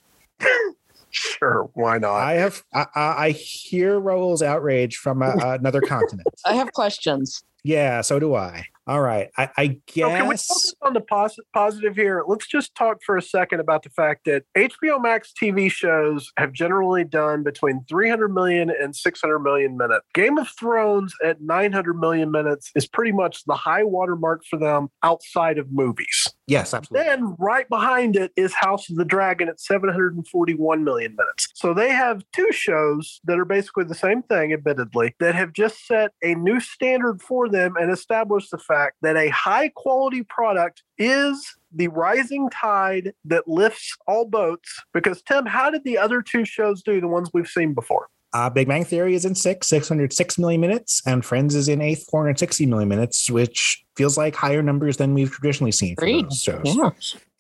Sure, 1.12 1.70
why 1.74 1.98
not? 1.98 2.16
I 2.16 2.34
have 2.36 2.64
I, 2.74 2.86
I 2.96 3.02
I 3.02 3.32
hear 3.32 4.00
Raul's 4.00 4.42
outrage 4.42 4.96
from 4.96 5.22
a, 5.22 5.36
another 5.60 5.82
continent. 5.82 6.28
I 6.46 6.54
have 6.56 6.72
questions. 6.72 7.44
Yeah, 7.64 8.02
so 8.02 8.18
do 8.18 8.34
I. 8.34 8.66
All 8.88 9.02
right, 9.02 9.30
I, 9.38 9.50
I 9.58 9.78
So 9.90 10.10
can 10.10 10.28
we 10.28 10.36
focus 10.38 10.74
on 10.82 10.94
the 10.94 11.02
pos- 11.02 11.38
positive 11.54 11.96
here? 11.96 12.24
Let's 12.28 12.48
just 12.48 12.74
talk 12.74 12.98
for 13.06 13.16
a 13.16 13.22
second 13.22 13.60
about 13.60 13.84
the 13.84 13.92
fact 13.92 14.26
that 14.26 14.44
HBO 14.58 15.00
Max 15.00 15.34
TV 15.40 15.72
shows 15.72 16.32
have 16.38 16.52
generally 16.52 17.04
done 17.04 17.44
between 17.44 17.86
300 17.88 18.30
million 18.30 18.72
and 18.72 18.96
600 18.96 19.40
million 19.40 19.78
minutes. 19.78 20.06
Game 20.16 20.40
of 20.40 20.50
Thrones 20.60 21.14
at 21.24 21.42
900 21.42 21.94
million 21.94 22.32
minutes 22.32 22.72
is 22.76 22.88
pretty 22.88 23.12
much 23.12 23.44
the 23.46 23.54
high 23.54 23.84
watermark 23.84 24.42
for 24.50 24.58
them 24.58 24.88
outside 25.04 25.60
of 25.60 25.72
movies. 25.72 26.34
yes, 26.48 26.74
absolutely. 26.74 27.08
Then 27.08 27.36
right 27.38 27.70
behind 27.70 28.16
it 28.16 28.32
is 28.36 28.54
House 28.54 28.90
of 28.90 28.96
the 28.96 29.06
Dragon 29.06 29.48
at 29.48 29.60
741 29.60 30.84
million 30.84 31.16
minutes. 31.16 31.48
So 31.54 31.76
they 31.76 31.90
have 31.90 32.24
two 32.34 32.52
shows 32.52 33.22
that 33.26 33.38
are 33.38 33.46
basically 33.46 33.84
the 33.84 33.96
same 33.96 34.24
thing, 34.24 34.54
admittedly, 34.54 35.16
that 35.20 35.36
have 35.36 35.54
just 35.54 35.86
set 35.86 36.12
a 36.24 36.34
new 36.34 36.60
standard 36.60 37.22
for 37.22 37.48
them 37.48 37.76
and 37.80 37.92
established 37.92 38.50
the 38.50 38.58
fact 38.74 38.98
that 39.02 39.18
a 39.18 39.30
high 39.30 39.70
quality 39.70 40.24
product 40.24 40.84
is 40.98 41.56
the 41.74 41.88
rising 41.88 42.50
tide 42.50 43.14
that 43.26 43.48
lifts 43.48 43.96
all 44.08 44.26
boats. 44.26 44.70
Because, 44.94 45.22
Tim, 45.22 45.46
how 45.46 45.70
did 45.70 45.84
the 45.84 45.98
other 45.98 46.22
two 46.22 46.46
shows 46.46 46.82
do, 46.82 47.02
the 47.02 47.08
ones 47.08 47.30
we've 47.34 47.48
seen 47.48 47.74
before? 47.74 48.08
Uh, 48.34 48.50
Big 48.50 48.68
Bang 48.68 48.86
Theory 48.86 49.14
is 49.14 49.26
in 49.26 49.36
six, 49.36 49.68
606 49.68 50.38
million 50.38 50.62
minutes, 50.62 51.02
and 51.06 51.26
Friends 51.26 51.54
is 51.54 51.68
in 51.68 51.82
eighth, 51.82 52.08
460 52.10 52.66
million 52.66 52.88
minutes, 52.88 53.30
which 53.30 53.84
feels 53.98 54.18
like 54.18 54.36
higher 54.36 54.62
numbers 54.62 54.96
than 54.96 55.14
we've 55.14 55.32
traditionally 55.32 55.74
seen 55.74 55.96
for 55.96 56.06
Agreed. 56.06 56.26
those 56.26 56.42
shows. 56.42 56.62
Yeah. 56.64 56.92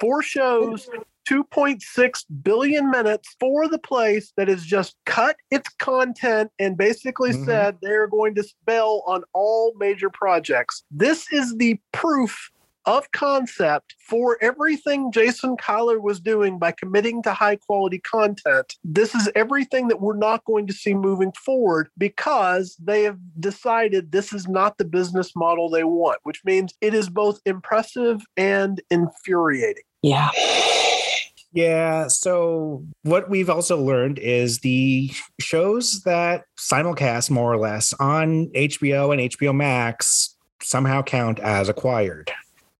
Four 0.02 0.22
shows, 0.22 0.90
2.6 1.32 2.26
billion 2.44 2.90
minutes 2.92 3.36
for 3.40 3.68
the 3.70 3.80
place 3.80 4.34
that 4.36 4.50
has 4.50 4.66
just 4.66 4.96
cut 5.06 5.38
its 5.50 5.70
content 5.80 6.52
and 6.60 6.78
basically 6.78 7.32
Mhm. 7.32 7.46
said 7.46 7.78
they're 7.82 8.08
going 8.08 8.36
to 8.36 8.44
bail 8.66 9.02
on 9.08 9.24
all 9.34 9.74
major 9.78 10.10
projects. 10.10 10.84
This 10.92 11.32
is 11.32 11.56
the 11.56 11.80
proof 11.94 12.52
of 12.86 13.10
concept 13.12 13.96
for 14.10 14.38
everything 14.42 15.12
Jason 15.12 15.56
Kilar 15.56 16.02
was 16.02 16.20
doing 16.20 16.58
by 16.58 16.72
committing 16.72 17.22
to 17.24 17.32
high 17.32 17.56
quality 17.56 18.00
content. 18.00 18.76
This 18.84 19.14
is 19.14 19.30
everything 19.36 19.88
that 19.88 20.02
we're 20.02 20.18
not 20.18 20.44
going 20.46 20.66
to 20.68 20.74
see 20.74 20.96
moving 20.96 21.32
forward 21.34 21.90
because 21.98 22.76
they 22.84 23.04
have 23.04 23.20
decided 23.40 24.12
this 24.12 24.34
is 24.34 24.48
not 24.48 24.78
the 24.78 24.86
business 24.86 25.36
model 25.36 25.70
they 25.70 25.84
want, 25.84 26.18
which 26.24 26.42
means 26.44 26.74
it 26.82 26.94
is 26.94 27.08
both 27.08 27.40
impressive 27.46 28.22
and 28.36 28.82
infuriating. 28.90 29.84
Yeah. 30.02 30.30
Yeah. 31.54 32.08
So 32.08 32.86
what 33.04 33.30
we've 33.30 33.50
also 33.50 33.82
learned 33.82 34.20
is 34.20 34.60
the 34.60 35.12
shows 35.40 36.02
that 36.04 36.46
simulcast 36.58 37.30
more 37.30 37.52
or 37.52 37.58
less 37.58 37.94
on 37.94 38.48
HBO 38.56 39.12
and 39.12 39.32
HBO 39.32 39.54
Max 39.54 40.38
somehow 40.64 41.02
count 41.02 41.40
as 41.40 41.68
acquired 41.68 42.32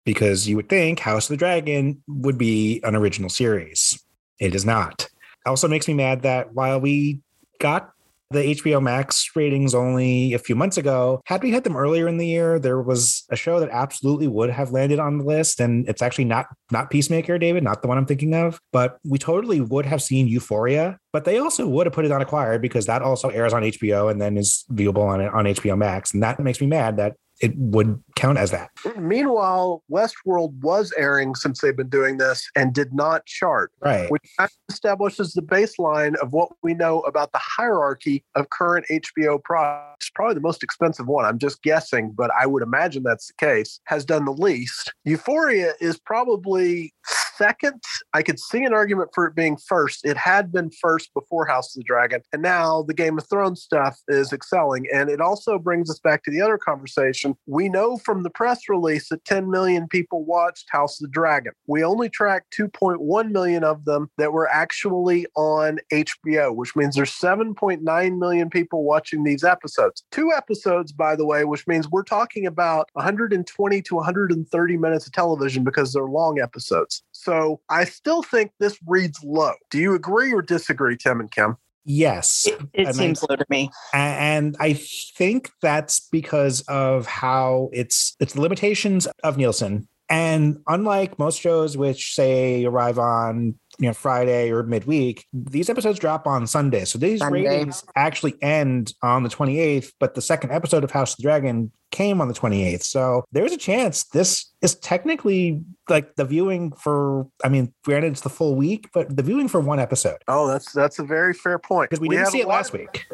because 0.04 0.48
you 0.48 0.56
would 0.56 0.68
think 0.68 1.00
House 1.00 1.26
of 1.26 1.34
the 1.34 1.36
Dragon 1.36 2.02
would 2.08 2.38
be 2.38 2.80
an 2.84 2.96
original 2.96 3.28
series. 3.28 4.02
It 4.38 4.54
is 4.54 4.64
not. 4.64 5.08
Also 5.44 5.68
makes 5.68 5.86
me 5.86 5.94
mad 5.94 6.22
that 6.22 6.54
while 6.54 6.80
we 6.80 7.20
got 7.58 7.92
the 8.32 8.54
HBO 8.54 8.82
Max 8.82 9.30
ratings 9.34 9.74
only 9.74 10.34
a 10.34 10.38
few 10.38 10.54
months 10.54 10.76
ago. 10.76 11.20
Had 11.26 11.42
we 11.42 11.50
had 11.50 11.64
them 11.64 11.76
earlier 11.76 12.08
in 12.08 12.16
the 12.16 12.26
year, 12.26 12.58
there 12.58 12.80
was 12.80 13.24
a 13.30 13.36
show 13.36 13.60
that 13.60 13.70
absolutely 13.70 14.28
would 14.28 14.50
have 14.50 14.72
landed 14.72 14.98
on 14.98 15.18
the 15.18 15.24
list, 15.24 15.60
and 15.60 15.88
it's 15.88 16.02
actually 16.02 16.24
not 16.24 16.46
not 16.70 16.90
Peacemaker, 16.90 17.38
David, 17.38 17.62
not 17.62 17.82
the 17.82 17.88
one 17.88 17.98
I'm 17.98 18.06
thinking 18.06 18.34
of, 18.34 18.60
but 18.72 18.98
we 19.04 19.18
totally 19.18 19.60
would 19.60 19.86
have 19.86 20.02
seen 20.02 20.26
Euphoria. 20.28 20.98
But 21.12 21.24
they 21.24 21.38
also 21.38 21.66
would 21.68 21.86
have 21.86 21.92
put 21.92 22.04
it 22.04 22.12
on 22.12 22.22
Acquired 22.22 22.62
because 22.62 22.86
that 22.86 23.02
also 23.02 23.28
airs 23.28 23.52
on 23.52 23.62
HBO 23.62 24.10
and 24.10 24.20
then 24.20 24.36
is 24.36 24.64
viewable 24.72 25.06
on 25.06 25.20
on 25.20 25.44
HBO 25.44 25.76
Max, 25.76 26.12
and 26.14 26.22
that 26.22 26.38
makes 26.40 26.60
me 26.60 26.66
mad 26.66 26.96
that 26.96 27.16
it 27.40 27.52
would 27.56 28.02
count 28.14 28.38
as 28.38 28.50
that. 28.52 28.70
Meanwhile, 28.96 29.82
Westworld 29.90 30.52
was 30.60 30.92
airing 30.96 31.34
since 31.34 31.60
they've 31.60 31.76
been 31.76 31.88
doing 31.88 32.18
this 32.18 32.48
and 32.56 32.72
did 32.72 32.92
not 32.94 33.26
chart, 33.26 33.72
Right. 33.80 34.10
which 34.10 34.22
establishes 34.70 35.32
the 35.32 35.42
baseline 35.42 36.14
of 36.16 36.32
what 36.32 36.50
we 36.62 36.74
know 36.74 37.00
about 37.00 37.32
the 37.32 37.40
hierarchy 37.42 38.24
of 38.34 38.50
current 38.50 38.86
HBO 38.90 39.42
products. 39.42 40.10
Probably 40.14 40.34
the 40.34 40.40
most 40.40 40.62
expensive 40.62 41.06
one. 41.08 41.24
I'm 41.24 41.38
just 41.38 41.62
guessing, 41.62 42.12
but 42.12 42.30
I 42.38 42.46
would 42.46 42.62
imagine 42.62 43.02
that's 43.02 43.28
the 43.28 43.34
case. 43.44 43.80
Has 43.86 44.04
done 44.04 44.24
the 44.24 44.32
least. 44.32 44.92
Euphoria 45.04 45.72
is 45.80 45.98
probably 45.98 46.92
second. 47.36 47.82
I 48.12 48.22
could 48.22 48.38
see 48.38 48.64
an 48.64 48.72
argument 48.72 49.10
for 49.14 49.26
it 49.26 49.34
being 49.34 49.56
first. 49.56 50.04
It 50.04 50.16
had 50.16 50.52
been 50.52 50.70
first 50.80 51.12
before 51.14 51.46
House 51.46 51.74
of 51.74 51.80
the 51.80 51.84
Dragon, 51.84 52.22
and 52.32 52.42
now 52.42 52.82
the 52.82 52.94
Game 52.94 53.18
of 53.18 53.28
Thrones 53.28 53.62
stuff 53.62 53.98
is 54.08 54.32
excelling. 54.32 54.86
And 54.92 55.10
it 55.10 55.20
also 55.20 55.58
brings 55.58 55.90
us 55.90 55.98
back 55.98 56.22
to 56.24 56.30
the 56.30 56.40
other 56.40 56.58
conversation. 56.58 57.34
We 57.46 57.68
know 57.68 57.96
from 57.96 58.22
the 58.22 58.30
press 58.30 58.68
release 58.68 59.08
that 59.08 59.24
10 59.24 59.50
million 59.50 59.88
people 59.88 60.24
watched 60.24 60.68
House 60.70 61.00
of 61.00 61.08
the 61.08 61.12
Dragon. 61.12 61.52
We 61.66 61.84
only 61.84 62.08
tracked 62.08 62.54
2.1 62.58 63.30
million 63.30 63.64
of 63.64 63.84
them 63.84 64.10
that 64.18 64.32
were 64.32 64.48
actually 64.48 65.26
on 65.36 65.78
HBO, 65.92 66.54
which 66.54 66.76
means 66.76 66.94
there's 66.94 67.12
7.9 67.12 68.18
million 68.18 68.50
people 68.50 68.84
watching 68.84 69.24
these 69.24 69.44
episodes. 69.44 70.04
Two 70.10 70.32
episodes, 70.32 70.92
by 70.92 71.16
the 71.16 71.26
way, 71.26 71.44
which 71.44 71.66
means 71.66 71.88
we're 71.88 72.02
talking 72.02 72.46
about 72.46 72.88
120 72.94 73.82
to 73.82 73.94
130 73.94 74.76
minutes 74.76 75.06
of 75.06 75.12
television 75.12 75.64
because 75.64 75.92
they're 75.92 76.04
long 76.04 76.40
episodes. 76.40 77.02
So 77.22 77.60
I 77.70 77.84
still 77.84 78.22
think 78.22 78.50
this 78.58 78.76
reads 78.84 79.22
low. 79.22 79.52
Do 79.70 79.78
you 79.78 79.94
agree 79.94 80.32
or 80.32 80.42
disagree, 80.42 80.96
Tim 80.96 81.20
and 81.20 81.30
Kim? 81.30 81.56
Yes. 81.84 82.48
It, 82.48 82.60
it 82.72 82.86
And 82.88 82.96
seems 82.96 83.22
low 83.28 83.36
to 83.36 83.46
me. 83.48 83.70
And 83.92 84.56
I 84.58 84.72
think 84.72 85.50
that's 85.60 86.00
because 86.00 86.62
of 86.62 87.06
how 87.06 87.70
it's 87.72 88.16
it's 88.18 88.32
the 88.32 88.40
limitations 88.40 89.06
of 89.22 89.36
Nielsen. 89.36 89.88
And 90.08 90.58
unlike 90.66 91.18
most 91.18 91.40
shows, 91.40 91.76
which 91.76 92.14
say 92.14 92.64
arrive 92.64 92.98
on 92.98 93.54
you 93.82 93.88
know 93.88 93.94
Friday 93.94 94.52
or 94.52 94.62
midweek, 94.62 95.26
these 95.32 95.68
episodes 95.68 95.98
drop 95.98 96.24
on 96.28 96.46
Sunday. 96.46 96.84
So 96.84 96.98
these 96.98 97.18
Sunday. 97.18 97.44
ratings 97.44 97.82
actually 97.96 98.40
end 98.40 98.94
on 99.02 99.24
the 99.24 99.28
28th, 99.28 99.92
but 99.98 100.14
the 100.14 100.22
second 100.22 100.52
episode 100.52 100.84
of 100.84 100.92
House 100.92 101.14
of 101.14 101.16
the 101.16 101.24
Dragon 101.24 101.72
came 101.90 102.20
on 102.20 102.28
the 102.28 102.34
28th. 102.34 102.84
So 102.84 103.24
there's 103.32 103.50
a 103.50 103.56
chance 103.56 104.04
this 104.04 104.52
is 104.62 104.76
technically 104.76 105.62
like 105.88 106.14
the 106.14 106.24
viewing 106.24 106.72
for 106.74 107.26
I 107.44 107.48
mean, 107.48 107.74
granted 107.84 108.12
it's 108.12 108.20
the 108.20 108.30
full 108.30 108.54
week, 108.54 108.88
but 108.94 109.14
the 109.14 109.22
viewing 109.24 109.48
for 109.48 109.60
one 109.60 109.80
episode. 109.80 110.18
Oh, 110.28 110.46
that's 110.46 110.72
that's 110.72 111.00
a 111.00 111.04
very 111.04 111.34
fair 111.34 111.58
point. 111.58 111.90
Because 111.90 112.00
we, 112.00 112.08
didn't 112.08 112.28
see 112.28 112.40
it 112.40 112.46
last 112.46 112.72
week. 112.72 113.08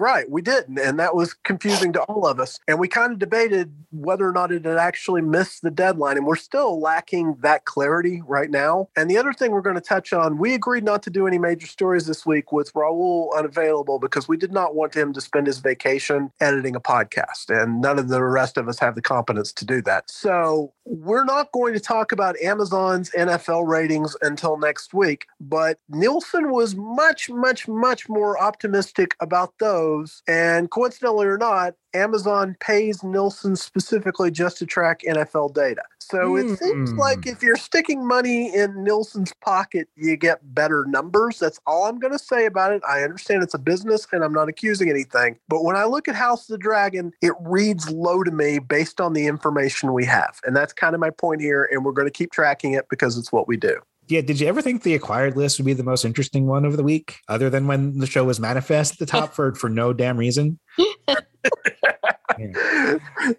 Right, 0.00 0.30
we 0.30 0.42
didn't, 0.42 0.78
and 0.78 1.00
that 1.00 1.16
was 1.16 1.34
confusing 1.34 1.92
to 1.94 2.02
all 2.02 2.24
of 2.24 2.38
us. 2.38 2.60
And 2.68 2.78
we 2.78 2.86
kind 2.86 3.12
of 3.12 3.18
debated 3.18 3.74
whether 3.90 4.28
or 4.28 4.32
not 4.32 4.52
it 4.52 4.64
had 4.64 4.76
actually 4.76 5.22
missed 5.22 5.62
the 5.62 5.72
deadline, 5.72 6.16
and 6.16 6.24
we're 6.24 6.36
still 6.36 6.80
lacking 6.80 7.34
that 7.40 7.64
clarity 7.64 8.22
right 8.24 8.48
now. 8.48 8.90
And 8.96 9.10
the 9.10 9.18
other 9.18 9.32
thing 9.32 9.50
we're 9.50 9.60
going 9.60 9.74
to 9.74 9.80
touch 9.80 10.12
on, 10.12 10.38
we 10.38 10.54
agreed 10.54 10.84
not 10.84 11.02
to 11.02 11.10
do 11.10 11.26
any 11.26 11.36
major 11.36 11.66
stories 11.66 12.06
this 12.06 12.24
week 12.24 12.52
with 12.52 12.72
Raul 12.74 13.36
unavailable 13.36 13.98
because 13.98 14.28
we 14.28 14.36
did 14.36 14.52
not 14.52 14.76
want 14.76 14.94
him 14.94 15.12
to 15.14 15.20
spend 15.20 15.48
his 15.48 15.58
vacation 15.58 16.30
editing 16.40 16.76
a 16.76 16.80
podcast, 16.80 17.50
and 17.50 17.80
none 17.80 17.98
of 17.98 18.06
the 18.06 18.22
rest 18.22 18.56
of 18.56 18.68
us 18.68 18.78
have 18.78 18.94
the 18.94 19.02
competence 19.02 19.52
to 19.54 19.64
do 19.64 19.82
that. 19.82 20.08
So 20.08 20.72
we're 20.84 21.24
not 21.24 21.50
going 21.50 21.74
to 21.74 21.80
talk 21.80 22.12
about 22.12 22.40
Amazon's 22.40 23.10
NFL 23.10 23.66
ratings 23.66 24.16
until 24.22 24.58
next 24.58 24.94
week, 24.94 25.26
but 25.40 25.80
Nielsen 25.88 26.52
was 26.52 26.76
much, 26.76 27.28
much, 27.30 27.66
much 27.66 28.08
more 28.08 28.40
optimistic 28.40 29.16
about 29.18 29.54
those. 29.58 29.87
And 30.28 30.70
coincidentally 30.70 31.26
or 31.26 31.38
not, 31.38 31.74
Amazon 31.94 32.56
pays 32.60 33.02
Nielsen 33.02 33.56
specifically 33.56 34.30
just 34.30 34.58
to 34.58 34.66
track 34.66 35.02
NFL 35.08 35.54
data. 35.54 35.82
So 35.98 36.36
it 36.36 36.58
seems 36.58 36.90
Hmm. 36.92 36.98
like 36.98 37.26
if 37.26 37.42
you're 37.42 37.56
sticking 37.56 38.06
money 38.06 38.54
in 38.54 38.82
Nielsen's 38.84 39.32
pocket, 39.44 39.88
you 39.96 40.16
get 40.16 40.54
better 40.54 40.84
numbers. 40.86 41.38
That's 41.38 41.60
all 41.66 41.84
I'm 41.84 41.98
going 41.98 42.12
to 42.12 42.18
say 42.18 42.46
about 42.46 42.72
it. 42.72 42.82
I 42.88 43.02
understand 43.02 43.42
it's 43.42 43.54
a 43.54 43.58
business 43.58 44.06
and 44.12 44.22
I'm 44.24 44.32
not 44.32 44.48
accusing 44.48 44.88
anything. 44.90 45.38
But 45.48 45.64
when 45.64 45.76
I 45.76 45.84
look 45.84 46.08
at 46.08 46.14
House 46.14 46.48
of 46.48 46.54
the 46.54 46.58
Dragon, 46.58 47.12
it 47.22 47.32
reads 47.40 47.90
low 47.90 48.22
to 48.22 48.30
me 48.30 48.58
based 48.58 49.00
on 49.00 49.12
the 49.12 49.26
information 49.26 49.92
we 49.92 50.04
have. 50.06 50.40
And 50.46 50.56
that's 50.56 50.72
kind 50.72 50.94
of 50.94 51.00
my 51.00 51.10
point 51.10 51.40
here. 51.40 51.68
And 51.70 51.84
we're 51.84 51.92
going 51.92 52.08
to 52.08 52.12
keep 52.12 52.32
tracking 52.32 52.72
it 52.72 52.86
because 52.90 53.16
it's 53.18 53.32
what 53.32 53.48
we 53.48 53.56
do. 53.56 53.78
Yeah, 54.08 54.22
did 54.22 54.40
you 54.40 54.46
ever 54.46 54.62
think 54.62 54.82
the 54.82 54.94
acquired 54.94 55.36
list 55.36 55.58
would 55.58 55.66
be 55.66 55.74
the 55.74 55.84
most 55.84 56.04
interesting 56.04 56.46
one 56.46 56.64
of 56.64 56.76
the 56.76 56.82
week, 56.82 57.16
other 57.28 57.50
than 57.50 57.66
when 57.66 57.98
the 57.98 58.06
show 58.06 58.24
was 58.24 58.40
manifest 58.40 58.92
at 58.92 58.98
the 58.98 59.06
top 59.06 59.34
for 59.34 59.54
for 59.54 59.68
no 59.68 59.92
damn 59.92 60.16
reason? 60.16 60.58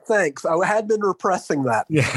Thanks. 0.07 0.45
I 0.45 0.65
had 0.65 0.87
been 0.87 1.01
repressing 1.01 1.63
that. 1.63 1.85
Yeah. 1.89 2.07